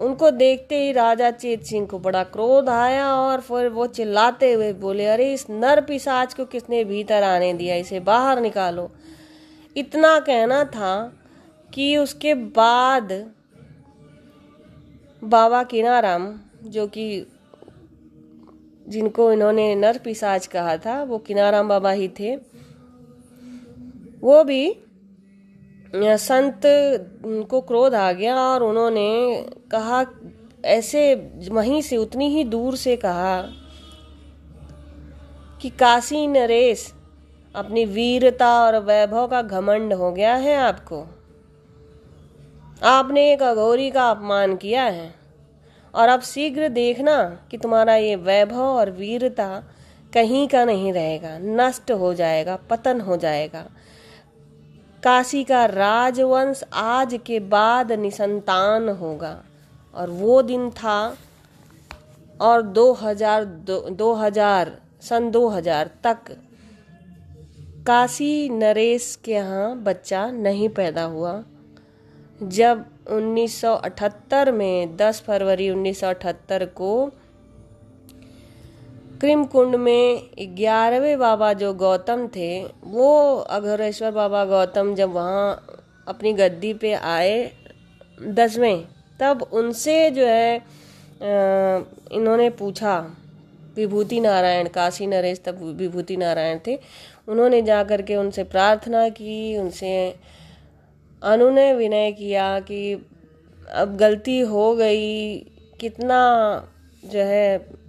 [0.01, 4.73] उनको देखते ही राजा चेत सिंह को बड़ा क्रोध आया और फिर वो चिल्लाते हुए
[4.73, 7.75] बोले, अरे, इस नर पिशाच को किसने भीतर आने दिया?
[7.75, 8.91] इसे बाहर निकालो।
[9.77, 11.13] इतना कहना था
[11.73, 13.31] कि उसके बाद
[15.23, 17.27] बाबा किनाराम, जो कि
[18.87, 22.35] जिनको इन्होंने नर पिशाच कहा था, वो किनाराम बाबा ही थे,
[24.21, 24.79] वो भी
[25.93, 26.61] संत
[27.49, 30.03] को क्रोध आ गया और उन्होंने कहा,
[30.65, 31.13] ऐसे
[31.49, 33.41] वहीं से, उतनी ही दूर से कहा
[35.61, 36.93] कि काशी नरेश,
[37.55, 41.05] अपनी वीरता और वैभव का घमंड हो गया है आपको।
[42.83, 45.13] आपने एक अघोरी का अपमान किया है
[45.93, 49.63] और अब शीघ्र देखना कि तुम्हारा ये वैभव और वीरता
[50.13, 53.65] कहीं का नहीं रहेगा, नष्ट हो जाएगा, पतन हो जाएगा।
[55.03, 59.31] काशी का राजवंश आज के बाद निसंतान होगा।
[59.93, 61.17] और वो दिन था
[62.41, 66.31] और 2000 दो, हज़ार सन 2000 तक
[67.87, 71.33] काशी नरेश के यहाँ बच्चा नहीं पैदा हुआ।
[72.41, 76.93] जब 1978 में 10 फरवरी 1978 को
[79.23, 82.47] क्रिम कुंड में ग्यारहवें बाबा जो गौतम थे,
[82.85, 85.45] वो अघोरेश्वर बाबा गौतम जब वहाँ
[86.07, 87.37] अपनी गद्दी पे आए
[88.29, 88.83] दसवें,
[89.19, 90.55] तब उनसे जो है
[92.11, 92.95] इन्होंने पूछा,
[93.75, 96.77] विभूति नारायण, काशी नरेश तब विभूति नारायण थे।
[97.27, 99.93] उन्होंने जा कर के उनसे प्रार्थना की, उनसे
[101.21, 102.81] अनुनय विनय किया कि
[103.75, 105.37] अब गलती हो गई,
[105.79, 106.19] कितना
[107.05, 107.82] जो है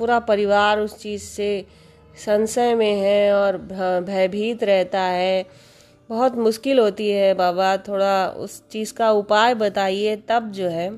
[0.00, 1.50] पूरा परिवार उस चीज़ से
[2.24, 3.56] संशय में है और
[4.06, 5.44] भयभीत रहता है।
[6.10, 10.90] बहुत मुश्किल होती है बाबा, थोड़ा उस चीज़ का उपाय बताइए, तब जो है।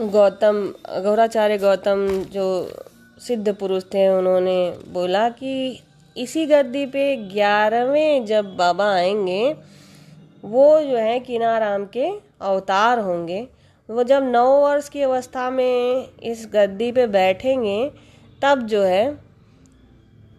[0.00, 0.58] गौतम,
[1.02, 2.46] गौराचार्य गौतम जो
[3.18, 4.58] सिद्ध पुरुष थे, उन्होंने
[4.88, 5.80] बोला कि
[6.16, 9.56] इसी गद्दी पे ग्यारहवें जब बाबा आएँगे,
[10.44, 12.08] वो जो है किनाराम के
[12.40, 13.46] अवतार होंगे।
[13.88, 17.90] वो जब नौ वर्ष की अवस्था में इस गद्दी पे बैठेंगे,
[18.42, 19.18] तब जो है,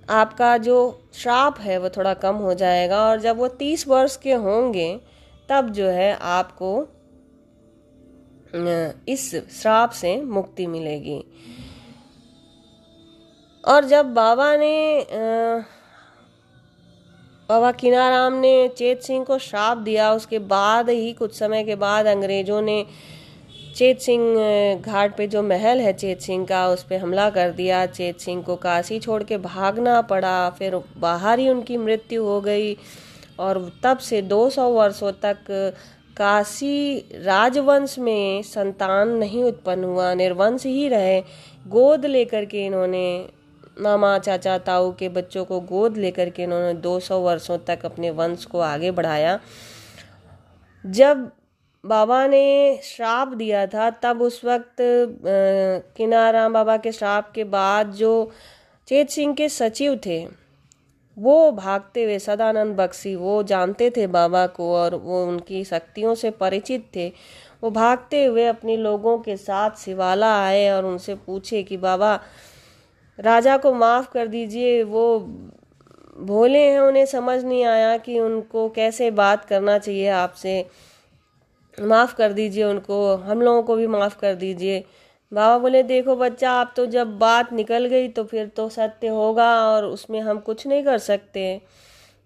[0.09, 0.77] आपका जो
[1.13, 4.95] श्राप है वो थोड़ा कम हो जाएगा और जब वो तीस वर्ष के होंगे,
[5.49, 6.87] तब जो है आपको
[9.07, 9.29] इस
[9.61, 11.23] श्राप से मुक्ति मिलेगी।
[13.63, 15.03] और जब बाबा ने
[17.49, 22.05] बाबा किनाराम ने चेत सिंह को श्राप दिया, उसके बाद ही कुछ समय के बाद
[22.05, 22.85] अंग्रेज़ों ने
[23.79, 27.85] चेत सिंह घाट पे जो महल है चेत सिंह का, उस पर हमला कर दिया।
[27.85, 32.75] चेत सिंह को काशी छोड़ के भागना पड़ा, फिर बाहर ही उनकी मृत्यु हो गई
[33.39, 35.73] और तब से 200 वर्षों तक
[36.17, 41.19] काशी राजवंश में संतान नहीं उत्पन्न हुआ, निर्वंश ही रहे।
[41.67, 43.07] गोद लेकर के इन्होंने,
[43.81, 48.45] मामा, चाचा, ताऊ के बच्चों को गोद लेकर के इन्होंने 200 वर्षों तक अपने वंश
[48.45, 49.39] को आगे बढ़ाया।
[50.85, 51.29] जब
[51.83, 54.75] बाबा ने श्राप दिया था, तब उस वक्त
[55.97, 58.31] किनाराम बाबा के श्राप के बाद जो
[58.87, 60.27] चेत सिंह के सचिव थे,
[61.17, 66.31] वो भागते हुए सदानंद बख्शी, वो जानते थे बाबा को और वो उनकी शक्तियों से
[66.31, 67.07] परिचित थे,
[67.63, 72.19] वो भागते हुए अपने लोगों के साथ शिवाला आए और उनसे पूछे कि, बाबा,
[73.19, 75.19] राजा को माफ़ कर दीजिए, वो
[76.19, 80.65] भोले हैं, उन्हें समझ नहीं आया कि उनको कैसे बात करना चाहिए आपसे।
[81.79, 84.83] माफ़ कर दीजिए उनको, हम लोगों को भी माफ़ कर दीजिए।
[85.31, 89.49] बाबा बोले, देखो बच्चा, आप तो जब बात निकल गई तो फिर तो सत्य होगा
[89.67, 91.61] और उसमें हम कुछ नहीं कर सकते।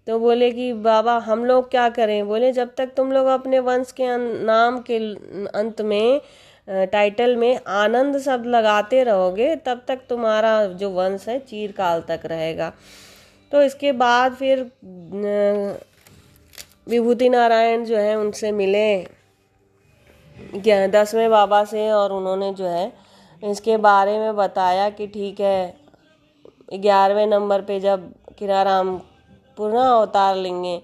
[0.06, 2.26] तो बोले कि, बाबा, हम लोग क्या करें?
[2.28, 4.98] बोले, जब तक तुम लोग अपने वंश के नाम के
[5.58, 6.20] अंत में
[6.68, 12.72] टाइटल में आनंद शब्द लगाते रहोगे, तब तक तुम्हारा जो वंश है चीरकाल तक रहेगा।
[13.52, 14.60] तो इसके बाद फिर
[16.88, 19.23] विभूति नारायण जो है उनसे मिले।
[20.36, 22.92] दसवें बाबा से और उन्होंने जो है
[23.42, 25.74] इसके बारे में बताया कि ठीक है,
[26.74, 28.96] ग्यारहवें नंबर पे जब किराराम
[29.56, 30.82] पुनः अवतार लेंगे,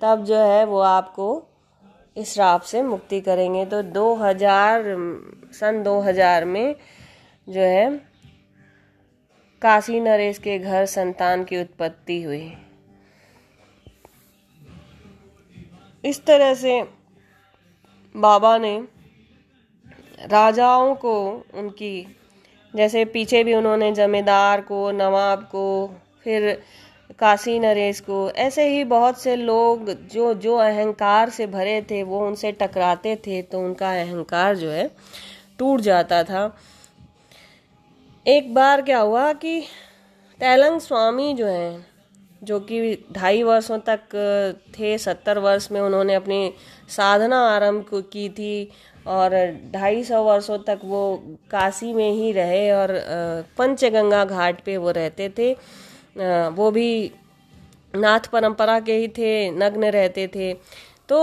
[0.00, 1.26] तब जो है वो आपको
[2.16, 4.84] इस राप से मुक्ति करेंगे। तो 2000
[5.52, 6.74] सन 2000 में
[7.48, 7.88] जो है
[9.62, 12.52] काशी नरेश के घर संतान की उत्पत्ति हुई।
[16.04, 16.80] इस तरह से
[18.14, 18.76] बाबा ने
[20.30, 21.14] राजाओं को
[21.54, 22.16] उनकी,
[22.74, 26.62] जैसे पीछे भी उन्होंने जमींदार को, नवाब को, फिर
[27.18, 32.26] काशी नरेश को, ऐसे ही बहुत से लोग जो जो अहंकार से भरे थे, वो
[32.26, 34.90] उनसे टकराते थे तो उनका अहंकार जो है,
[35.58, 36.56] टूट जाता था।
[38.26, 39.60] एक बार क्या हुआ कि
[40.40, 41.93] तैलंग स्वामी जो हैं
[42.44, 44.00] जो कि ढाई वर्षों तक
[44.78, 46.52] थे, सत्तर वर्ष में उन्होंने अपनी
[46.88, 48.70] साधना आरंभ की थी
[49.06, 49.34] और
[49.72, 51.02] ढाई सौ वर्षों तक वो
[51.50, 52.88] काशी में ही रहे और
[53.58, 55.52] पंचगंगा घाट पे वो रहते थे।
[56.50, 57.10] वो भी
[57.94, 60.52] नाथ परंपरा के ही थे, नग्न रहते थे।
[61.08, 61.18] तो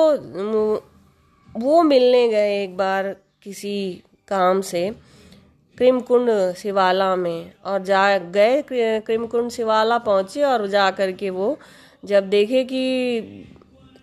[1.56, 4.90] वो मिलने गए एक बार किसी काम से।
[5.82, 11.58] क्रिमकुंड शिवाला में और जा गए क्रिमकुंड शिवाला पहुँचे और जा कर के वो
[12.06, 12.82] जब देखे कि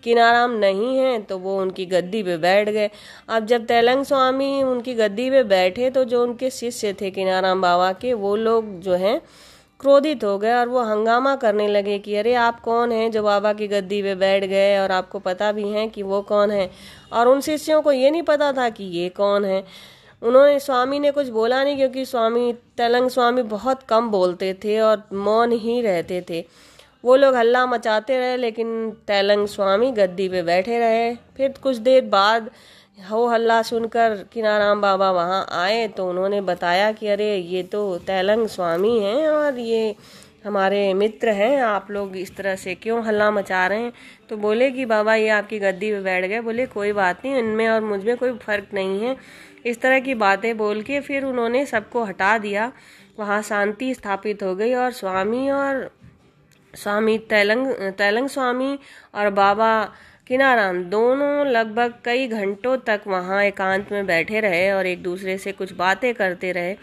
[0.03, 2.89] किनाराम नहीं है तो वो उनकी गद्दी पे बैठ गए।
[3.29, 7.91] अब जब तेलंग स्वामी उनकी गद्दी पे बैठे तो जो उनके शिष्य थे किनाराम बाबा
[7.93, 9.21] के, वो लोग जो हैं,
[9.79, 13.53] क्रोधित हो गए और वो हंगामा करने लगे कि, अरे, आप कौन हैं जो बाबा
[13.53, 14.77] की गद्दी पे बैठ गए?
[14.79, 16.69] और आपको पता भी है कि वो कौन है।
[17.13, 19.63] और उन शिष्यों को ये नहीं पता था कि ये कौन है।
[20.21, 25.03] उन्होंने स्वामी ने कुछ बोला नहीं क्योंकि स्वामी, तेलंग स्वामी बहुत कम बोलते थे और
[25.13, 26.43] मौन ही रहते थे।
[27.03, 32.05] वो लोग हल्ला मचाते रहे, लेकिन तैलंग स्वामी गद्दी पे बैठे रहे। फिर कुछ देर
[32.05, 32.49] बाद
[33.11, 38.47] हो हल्ला सुनकर किनाराम बाबा वहाँ आए तो उन्होंने बताया कि अरे, ये तो तेलंग
[38.47, 39.95] स्वामी हैं और ये
[40.45, 43.91] हमारे मित्र हैं, आप लोग इस तरह से क्यों हल्ला मचा रहे हैं?
[44.29, 47.67] तो बोले कि बाबा, ये आपकी गद्दी पे बैठ गए। बोले, कोई बात नहीं, इनमें
[47.69, 49.15] और मुझमें कोई फ़र्क नहीं है।
[49.65, 52.71] इस तरह की बातें बोल के फिर उन्होंने सबको हटा दिया।
[53.19, 55.89] वहाँ शांति स्थापित हो गई और स्वामी और
[56.73, 57.67] स्वामी तैलंग
[57.97, 58.77] तैलंग स्वामी
[59.15, 59.71] और बाबा
[60.27, 65.51] किनाराम दोनों लगभग कई घंटों तक वहाँ एकांत में बैठे रहे और एक दूसरे से
[65.51, 66.75] कुछ बातें करते रहे।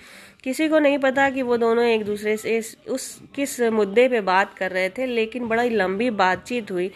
[0.45, 2.59] किसी को नहीं पता कि वो दोनों एक दूसरे से
[2.89, 6.91] उस, किस मुद्दे पे बात कर रहे थे, लेकिन बड़ा लंबी बातचीत हुई।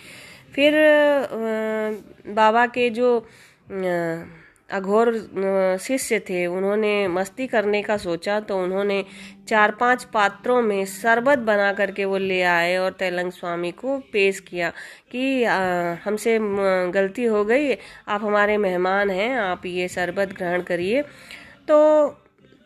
[0.55, 0.75] फिर
[2.35, 3.19] बाबा के जो
[4.71, 5.13] अघोर
[5.81, 9.05] शिष्य थे। उन्होंने मस्ती करने का सोचा तो उन्होंने
[9.49, 14.41] चार पाँच पात्रों में शरबत बना करके वो ले आए और तेलंग स्वामी को पेश
[14.41, 14.71] किया
[15.11, 15.45] कि
[16.05, 16.39] हमसे
[16.93, 17.73] गलती हो गई,
[18.09, 21.03] आप हमारे मेहमान हैं, आप ये शरबत ग्रहण करिए।
[21.69, 22.09] तो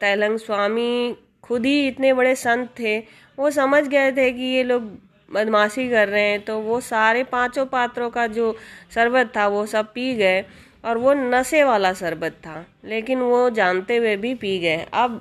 [0.01, 2.99] तैलंग स्वामी खुद ही इतने बड़े संत थे।
[3.39, 4.83] वो समझ गए थे कि ये लोग
[5.29, 8.53] बदमाशी कर रहे हैं तो वो सारे पाँचों पात्रों का जो
[8.95, 10.45] शरबत था वो सब पी गए।
[10.85, 15.21] और वो नशे वाला शरबत था लेकिन वो जानते हुए भी पी गए। अब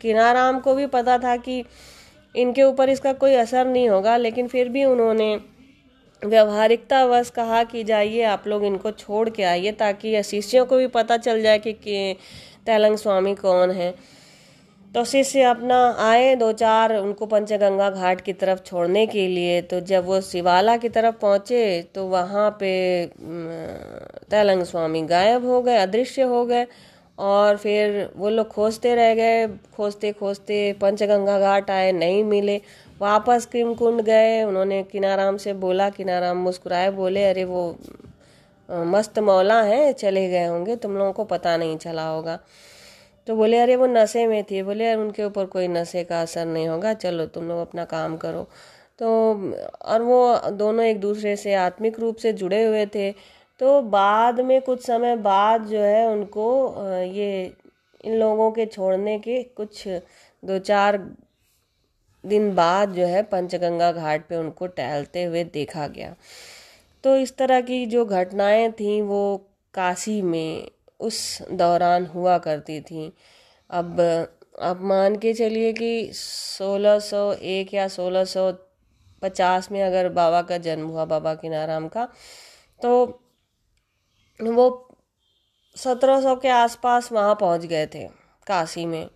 [0.00, 1.64] किनाराम को भी पता था कि
[2.34, 5.34] इनके ऊपर इसका कोई असर नहीं होगा लेकिन फिर भी उन्होंने
[6.22, 11.16] व्यवहारिकतावश कहा कि जाइए आप लोग इनको छोड़ के आइए ताकि शिष्यों को भी पता
[11.16, 12.16] चल जाए कि, कि
[12.66, 13.94] तैलंग स्वामी कौन है।
[14.94, 19.78] तो शिष्य अपना आए दो चार उनको पंचगंगा घाट की तरफ़ छोड़ने के लिए। तो
[19.80, 21.60] जब वो शिवाला की तरफ़ पहुँचे
[21.94, 22.72] तो वहाँ पे
[24.30, 26.66] तैलंग स्वामी गायब हो गए, अदृश्य हो गए
[27.18, 32.60] और फिर वो लोग खोजते रह गए। खोजते खोजते पंचगंगा घाट आए, नहीं मिले।
[33.00, 37.64] वापस क्रीम कुंड गए। उन्होंने किनाराम से बोला, किनाराम मुस्कुराए, बोले, अरे वो
[38.68, 42.38] मस्त मौला हैं, चले गए होंगे, तुम लोगों को पता नहीं चला होगा।
[43.26, 46.46] तो बोले, अरे, वो नशे में थी। बोले, यार, उनके ऊपर कोई नशे का असर
[46.46, 48.48] नहीं होगा। चलो, तुम लोग अपना काम करो।
[48.98, 49.34] तो
[49.82, 53.12] और वो दोनों एक दूसरे से आत्मिक रूप से जुड़े हुए थे।
[53.58, 57.52] तो बाद में कुछ समय बाद जो है, उनको ये,
[58.04, 59.88] इन लोगों के छोड़ने के कुछ
[60.44, 61.10] दो चार
[62.26, 66.16] दिन बाद जो है, पंचगंगा घाट पे उनको टहलते हुए देखा गया।
[67.04, 70.68] तो इस तरह की जो घटनाएँ थीं, वो काशी में
[71.02, 71.16] उस
[71.52, 73.12] दौरान हुआ करती थी।
[73.70, 74.00] अब
[74.62, 81.34] अब मान के चलिए कि 1601 या 1650 में अगर बाबा का जन्म हुआ, बाबा
[81.34, 82.04] किनाराम का
[82.80, 82.90] तो
[84.40, 84.66] वो
[85.76, 88.04] 1700 के आसपास वहाँ पहुँच गए थे,
[88.46, 89.08] काशी में।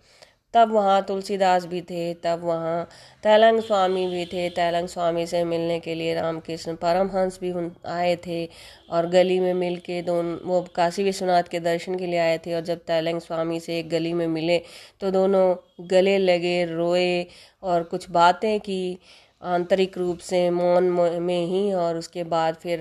[0.56, 2.88] तब वहाँ तुलसीदास भी थे, तब वहाँ
[3.22, 7.52] तैलंग स्वामी भी थे। तैलंग स्वामी से मिलने के लिए रामकृष्ण परमहंस भी
[7.88, 8.44] आए थे
[8.90, 12.54] और गली में मिल के दोनों, वो काशी विश्वनाथ के दर्शन के लिए आए थे
[12.54, 14.58] और जब तैलंग स्वामी से एक गली में मिले
[15.00, 15.44] तो दोनों
[15.90, 17.26] गले लगे, रोए
[17.62, 18.98] और कुछ बातें की
[19.42, 20.84] आंतरिक रूप से मौन
[21.22, 22.80] में ही और उसके बाद फिर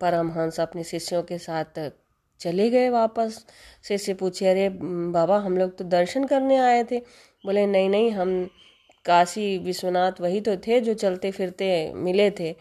[0.00, 1.78] परमहंस अपने शिष्यों के साथ
[2.44, 3.44] चले गए वापस।
[3.82, 4.68] से से पूछे, अरे,
[5.12, 6.98] बाबा, हम लोग तो दर्शन करने आए थे।
[7.46, 8.50] बोले, नहीं नहीं, हम
[9.04, 12.54] काशी विश्वनाथ वही तो थे जो चलते फिरते मिले थे।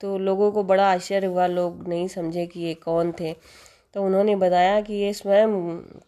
[0.00, 3.34] तो लोगों को बड़ा आश्चर्य हुआ, लोग नहीं समझे कि ये कौन थे।
[3.94, 5.50] तो उन्होंने बताया कि ये स्वयं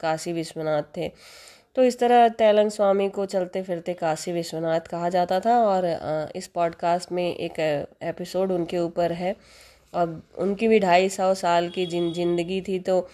[0.01, 1.11] काशी विश्वनाथ थे।
[1.75, 5.83] तो इस तरह तैलंग स्वामी को चलते फिरते काशी विश्वनाथ कहा जाता था और
[6.37, 9.37] इस पॉडकास्ट में एक एपिसोड उनके ऊपर है।
[9.95, 13.09] अब उनकी भी ढाई सौ साल की जिन, ज़िंदगी थी तो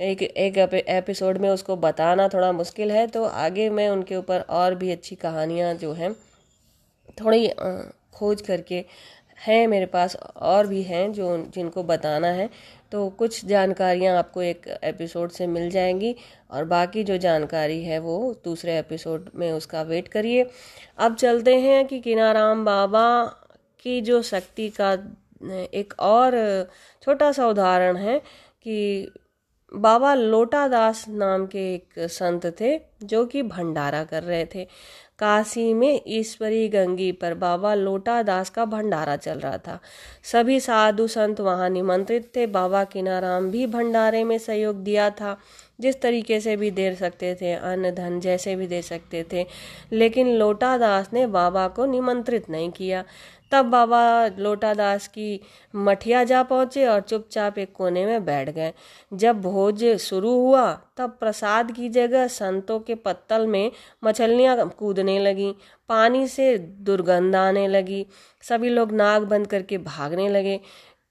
[0.00, 0.58] एक एक
[0.88, 5.16] एपिसोड में उसको बताना थोड़ा मुश्किल है तो आगे मैं उनके ऊपर और भी अच्छी
[5.16, 6.12] कहानियाँ जो हैं,
[7.20, 7.48] थोड़ी
[8.14, 8.84] खोज करके
[9.38, 12.48] हैं मेरे पास और भी हैं जो जिनको बताना है
[12.92, 16.14] तो कुछ जानकारियाँ आपको एक एपिसोड से मिल जाएँगी,
[16.50, 20.46] और बाकी जो जानकारी है वो दूसरे एपिसोड में उसका वेट करिए।
[20.98, 23.06] अब चलते हैं कि किनाराम बाबा
[23.84, 24.94] की जो शक्ति का
[25.44, 26.32] एक और
[27.02, 28.18] छोटा सा उदाहरण है
[28.62, 29.10] कि
[29.74, 34.68] बाबा लोटा दास नाम के एक संत थे जो कि भंडारा कर रहे थे।
[35.18, 39.80] काशी में ईश्वरी गंगी पर बाबा लोटा दास का भंडारा चल रहा था।
[40.24, 45.38] सभी साधु संत वहाँ निमंत्रित थे। बाबा किनाराम भी भंडारे में सहयोग दिया था।
[45.80, 49.46] जिस तरीके से भी दे सकते थे, अन्न, धन जैसे भी दे सकते थे,
[49.92, 53.04] लेकिन लोटा दास ने बाबा को निमंत्रित नहीं किया।
[53.52, 55.40] तब बाबा लोटादास की
[55.74, 58.72] मठिया जा पहुँचे और चुपचाप एक कोने में बैठ गए।
[59.12, 63.70] जब भोज शुरू हुआ, तब प्रसाद की जगह संतों के पत्तल में
[64.04, 65.54] मछलियाँ कूदने लगी,
[65.88, 68.06] पानी से दुर्गंध आने लगी,
[68.42, 70.60] सभी लोग नाक बंद करके भागने लगे।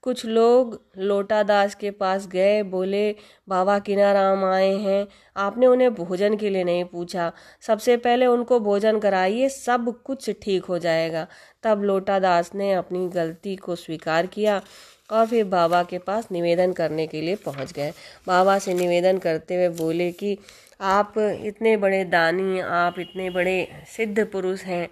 [0.03, 3.15] कुछ लोग लोटादास के पास गए, बोले,
[3.49, 5.07] बाबा किनाराम आए हैं।
[5.37, 7.31] आपने उन्हें भोजन के लिए नहीं पूछा।
[7.61, 11.27] सबसे पहले उनको भोजन कराइए, सब कुछ ठीक हो जाएगा।
[11.65, 14.61] तब लोटादास ने अपनी गलती को स्वीकार किया
[15.11, 17.91] और फिर बाबा के पास निवेदन करने के लिए पहुँच गए।
[18.27, 20.37] बाबा से निवेदन करते हुए बोले कि,
[20.81, 24.89] आप इतने बड़े दानी, आप इतने बड़े सिद्ध पुरुष हैं।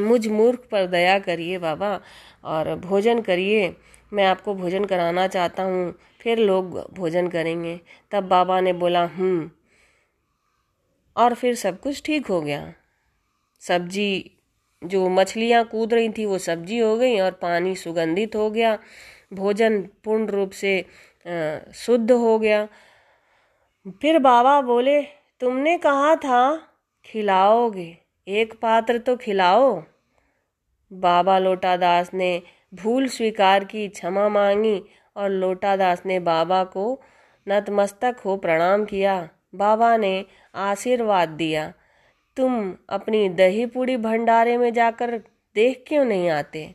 [0.00, 2.00] मुझ मूर्ख पर दया करिए बाबा
[2.44, 3.76] और भोजन करिए।
[4.12, 9.50] मैं आपको भोजन कराना चाहता हूँ, फिर लोग भोजन करेंगे। तब बाबा ने बोला हम्म।
[11.16, 12.74] और फिर सब कुछ ठीक हो गया।
[13.60, 14.30] सब्ज़ी
[14.82, 18.78] जो मछलियाँ कूद रही थी वो सब्ज़ी हो गई और पानी सुगंधित हो गया,
[19.32, 20.80] भोजन पूर्ण रूप से
[21.76, 22.66] शुद्ध हो गया।
[24.02, 25.00] फिर बाबा बोले,
[25.40, 26.40] तुमने कहा था
[27.04, 29.82] खिलाओगे, एक पात्र तो खिलाओ।
[30.90, 32.30] बाबा लोटादास ने
[32.74, 34.80] भूल स्वीकार की, क्षमा मांगी
[35.16, 37.00] और लोटादास ने बाबा को
[37.46, 40.24] नतमस्तक हो प्रणाम किया। बाबा ने
[40.54, 41.72] आशीर्वाद दिया।
[42.38, 45.16] तुम अपनी दही पूड़ी भंडारे में जाकर
[45.56, 46.74] देख क्यों नहीं आते?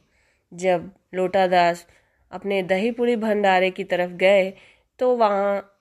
[0.54, 1.86] जब लोटादास
[2.32, 4.54] अपने दही पूड़ी भंडारे की तरफ़ गए
[5.00, 5.80] तो वहाँ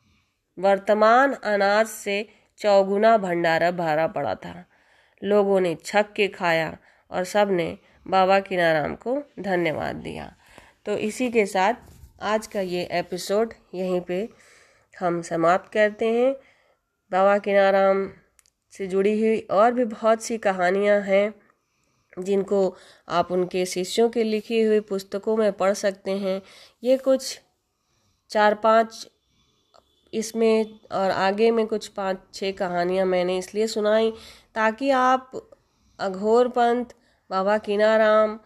[0.59, 2.29] वर्तमान अनाज से
[2.59, 4.65] चौगुना भंडारा भरा पड़ा था।
[5.23, 6.77] लोगों ने छक के खाया
[7.11, 10.33] और सबने बाबा किनाराम को धन्यवाद दिया।
[10.87, 11.75] तो इसी के साथ
[12.23, 14.29] आज का ये एपिसोड यहीं पे
[15.01, 16.33] हम समाप्त करते हैं।
[17.13, 18.11] बाबा किनाराम
[18.73, 21.35] से जुड़ी हुई और भी बहुत सी कहानियाँ हैं,
[22.19, 22.77] जिनको
[23.09, 26.41] आप उनके शिष्यों के लिखी हुई पुस्तकों में पढ़ सकते हैं।
[26.83, 27.39] ये कुछ
[28.31, 29.07] चार पाँच
[30.13, 34.11] इसमें और आगे में कुछ पाँच छः कहानियाँ मैंने इसलिए सुनाई,
[34.55, 35.31] ताकि आप
[35.99, 36.85] अघोर पंथ,
[37.31, 38.39] बाबा किनाराम,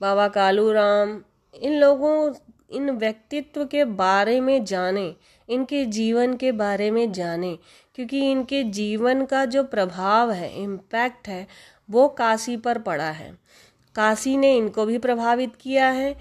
[0.00, 1.20] बाबा कालू राम
[1.54, 2.34] इन लोगों,
[2.70, 5.14] इन व्यक्तित्व के बारे में जाने,
[5.48, 7.58] इनके जीवन के बारे में जाने।
[8.00, 11.46] क्योंकि इनके जीवन का जो प्रभाव है इम्पैक्ट है,
[11.90, 13.38] वो काशी पर पड़ा है।
[13.94, 16.14] काशी ने इनको भी प्रभावित किया है।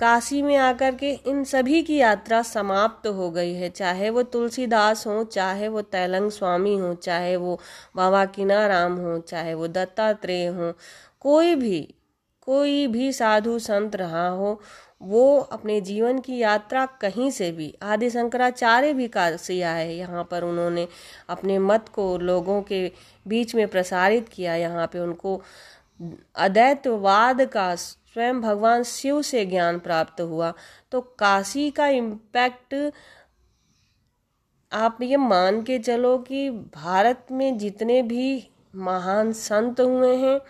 [0.00, 4.22] काशी में आकर के इन सभी की यात्रा समाप्त तो हो गई है। चाहे वो
[4.22, 7.60] तुलसीदास हो, चाहे वो तैलंग स्वामी हो, चाहे वो
[7.96, 10.72] बाबा किनाराम हो, चाहे वो दत्तात्रेय हो,
[11.20, 11.94] कोई भी
[12.40, 14.60] कोई भी साधु संत रहा हो
[15.00, 20.44] वो अपने जीवन की यात्रा कहीं से भी, आदि शंकराचार्य भी काशी है, यहाँ पर
[20.44, 20.86] उन्होंने
[21.28, 22.90] अपने मत को लोगों के
[23.26, 25.40] बीच में प्रसारित किया, यहाँ पे उनको
[26.36, 30.52] अद्वैतवाद का स्वयं भगवान शिव से ज्ञान प्राप्त हुआ।
[30.92, 32.74] तो काशी का इम्पैक्ट
[34.72, 40.40] आप ये मान के चलो कि भारत में जितने भी महान संत हुए हैं,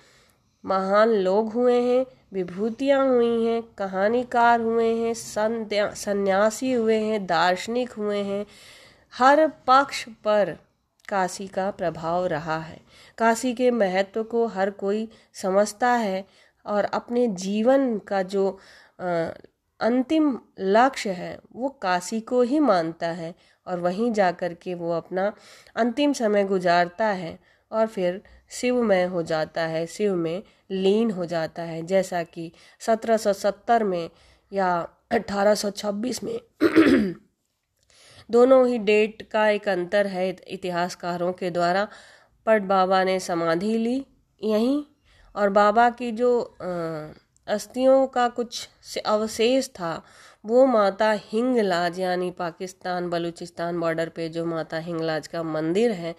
[0.64, 8.18] महान लोग हुए हैं विभूतियाँ हुई हैं, कहानीकार हुए हैं सन्यासी हुए हैं, दार्शनिक हुए
[8.18, 8.44] हैं।
[9.12, 10.56] हर पक्ष पर
[11.08, 12.80] काशी का प्रभाव रहा है।
[13.18, 16.24] काशी के महत्व को हर कोई समझता है
[16.66, 18.48] और अपने जीवन का जो
[19.80, 23.34] अंतिम लक्ष्य है, वो काशी को ही मानता है
[23.66, 25.32] और वहीं जा कर के वो अपना
[25.76, 27.38] अंतिम समय गुजारता है
[27.70, 28.20] और फिर
[28.50, 32.50] शिवमय हो जाता है। शिव में लीन हो जाता है, जैसा कि
[32.80, 34.10] 1770 में
[34.52, 34.70] या
[35.12, 36.38] 1826 में।
[38.28, 41.86] दोनों ही डेट का एक अंतर है इतिहासकारों के द्वारा।
[42.46, 44.04] पट बाबा ने समाधि ली
[44.40, 44.82] यहीं
[45.34, 46.30] और बाबा की जो
[47.46, 48.68] अस्थियों का कुछ
[49.06, 50.02] अवशेष था,
[50.44, 56.14] वो माता हिंगलाज यानी पाकिस्तान बलूचिस्तान बॉर्डर पे जो माता हिंगलाज का मंदिर है,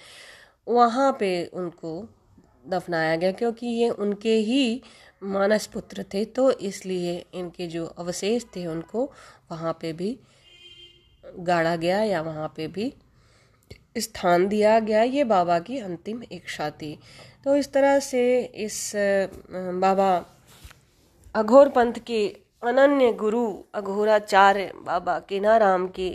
[0.67, 1.93] वहाँ पे उनको
[2.71, 4.81] दफनाया गया क्योंकि ये उनके ही
[5.23, 9.03] मानस पुत्र थे तो इसलिए इनके जो अवशेष थे उनको
[9.51, 10.17] वहाँ पे भी
[11.39, 12.93] गाड़ा गया या वहाँ पे भी
[13.97, 16.97] स्थान दिया गया। ये बाबा की अंतिम इच्छा थी।
[17.43, 18.21] तो इस तरह से
[18.57, 18.91] इस
[19.81, 20.09] बाबा
[21.35, 22.27] अघोर पंथ के
[22.63, 26.09] अनन्य गुरु अघोराचार्य बाबा केनाराम के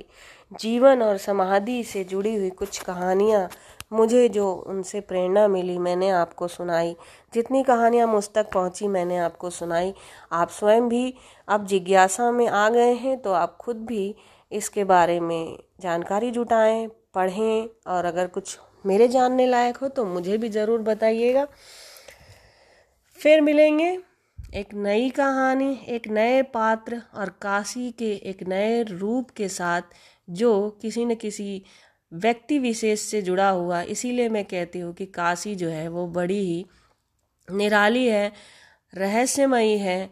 [0.53, 3.49] जीवन और समाधि से जुड़ी हुई कुछ कहानियाँ
[3.93, 6.95] मुझे जो उनसे प्रेरणा मिली, मैंने आपको सुनाई।
[7.35, 9.93] जितनी कहानियाँ मुझ तक पहुँची, मैंने आपको सुनाई।
[10.33, 11.15] आप स्वयं भी
[11.49, 14.15] अब जिज्ञासा में आ गए हैं तो आप खुद भी
[14.53, 20.37] इसके बारे में जानकारी जुटाएँ, पढ़ें, और अगर कुछ मेरे जानने लायक हो तो मुझे
[20.39, 21.47] भी ज़रूर बताइएगा।
[23.19, 23.99] फिर मिलेंगे
[24.55, 29.83] एक नई कहानी, एक नए पात्र और काशी के एक नए रूप के साथ,
[30.29, 31.63] जो किसी न किसी
[32.13, 36.39] व्यक्ति विशेष से जुड़ा हुआ, इसीलिए मैं कहती हूँ कि काशी जो है वो बड़ी
[36.39, 36.67] ही
[37.51, 38.33] निराली है,
[38.95, 40.11] रहस्यमयी है,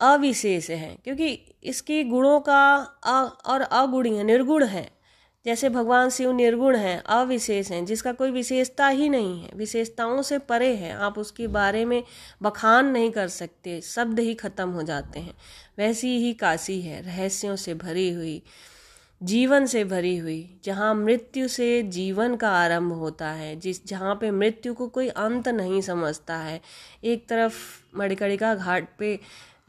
[0.00, 5.00] अविशेष है, क्योंकि इसकी गुणों का अ और अगुणी है निर्गुण है।
[5.44, 10.38] जैसे भगवान शिव निर्गुण हैं, अविशेष हैं, जिसका कोई विशेषता ही नहीं है, विशेषताओं से
[10.38, 12.02] परे है, आप उसके बारे में
[12.42, 15.34] बखान नहीं कर सकते, शब्द ही खत्म हो जाते हैं।
[15.78, 18.42] वैसी ही काशी है, रहस्यों से भरी हुई
[19.22, 24.30] जीवन से भरी हुई, जहाँ मृत्यु से जीवन का आरंभ होता है, जिस, जहाँ पे
[24.30, 26.60] मृत्यु को कोई अंत नहीं समझता है।
[27.04, 27.54] एक तरफ़
[27.96, 29.20] मणिकर्णिका घाट पे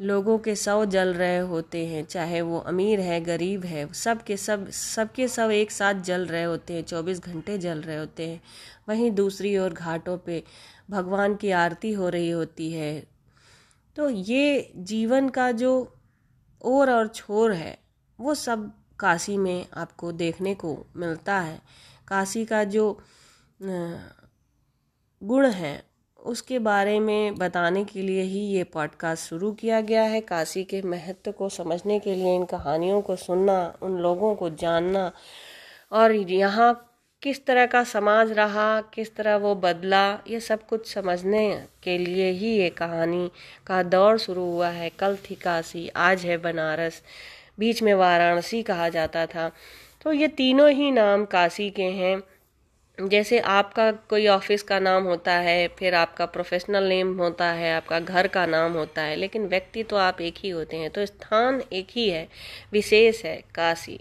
[0.02, 4.38] लोगों के सौ जल रहे होते हैं, चाहे वो अमीर है, गरीब है सब के
[4.38, 8.42] सब, सबके सब एक साथ जल रहे होते हैं, चौबीस घंटे जल रहे होते हैं।
[8.90, 10.44] वहीं दूसरी ओर घाटों पे
[10.90, 13.08] भगवान की आरती हो रही होती है।
[13.96, 15.96] तो ये जीवन का जो
[16.62, 17.78] ओर और छोर है,
[18.20, 21.60] वो सब काशी में आपको देखने को मिलता है।
[22.08, 22.86] काशी का जो
[25.22, 25.84] गुण है,
[26.20, 30.82] उसके बारे में बताने के लिए ही ये पॉडकास्ट शुरू किया गया है। काशी के
[30.82, 35.12] महत्व को समझने के लिए, इन कहानियों को सुनना, उन लोगों को जानना,
[35.92, 36.88] और यहाँ
[37.22, 42.30] किस तरह का समाज रहा, किस तरह वो बदला, ये सब कुछ समझने के लिए
[42.32, 43.30] ही ये कहानी
[43.68, 47.02] का दौर शुरू हुआ है। कल थी काशी, आज है बनारस।
[47.60, 49.52] बीच में वाराणसी कहा जाता था।
[50.02, 52.24] तो ये तीनों ही नाम काशी के हैं।
[53.08, 58.00] जैसे आपका कोई ऑफ़िस का नाम होता है, फिर आपका प्रोफेशनल नेम होता है, आपका
[58.00, 61.64] घर का नाम होता है, लेकिन व्यक्ति तो आप एक ही होते हैं। तो स्थान
[61.74, 62.30] एक ही है,
[62.72, 64.00] विशेष है काशी।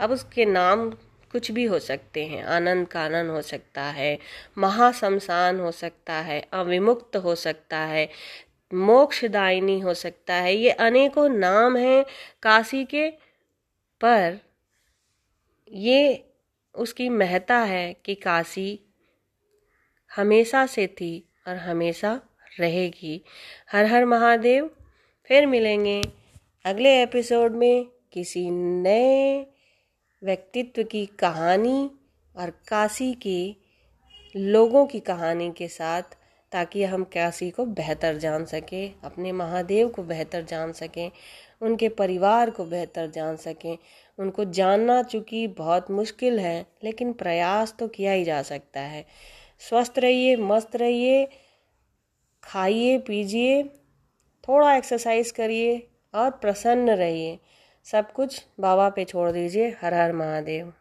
[0.00, 0.90] अब उसके नाम
[1.32, 4.18] कुछ भी हो सकते हैं। आनंद कानन हो सकता है,
[4.58, 8.08] महाशमशान हो सकता है, अविमुक्त हो सकता है।
[8.74, 12.04] मोक्षदायिनी हो सकता है। ये अनेकों नाम हैं
[12.42, 13.10] काशी के,
[14.00, 14.38] पर
[15.72, 16.24] ये
[16.74, 18.80] उसकी महता है कि काशी
[20.16, 22.20] हमेशा से थी और हमेशा
[22.60, 23.24] रहेगी।
[23.72, 24.70] हर हर महादेव,
[25.24, 26.02] फिर मिलेंगे
[26.64, 29.46] अगले एपिसोड में किसी नए
[30.22, 31.90] व्यक्तित्व की कहानी
[32.36, 33.56] और काशी के
[34.36, 36.02] लोगों की कहानी के साथ।
[36.52, 41.10] ताकि हम काशी को बेहतर जान सकें, अपने महादेव को बेहतर जान सकें,
[41.62, 43.78] उनके परिवार को बेहतर जान सकें।
[44.18, 49.06] उनको जानना चूँकि बहुत मुश्किल है, लेकिन प्रयास तो किया ही जा सकता है।
[49.68, 51.28] स्वस्थ रहिए, मस्त रहिए,
[52.42, 53.62] खाइए, पीजिए,
[54.48, 57.38] थोड़ा एक्सरसाइज करिए और प्रसन्न रहिए।
[57.84, 60.72] सब कुछ बाबा पे छोड़ दीजिए, हर हर महादेव।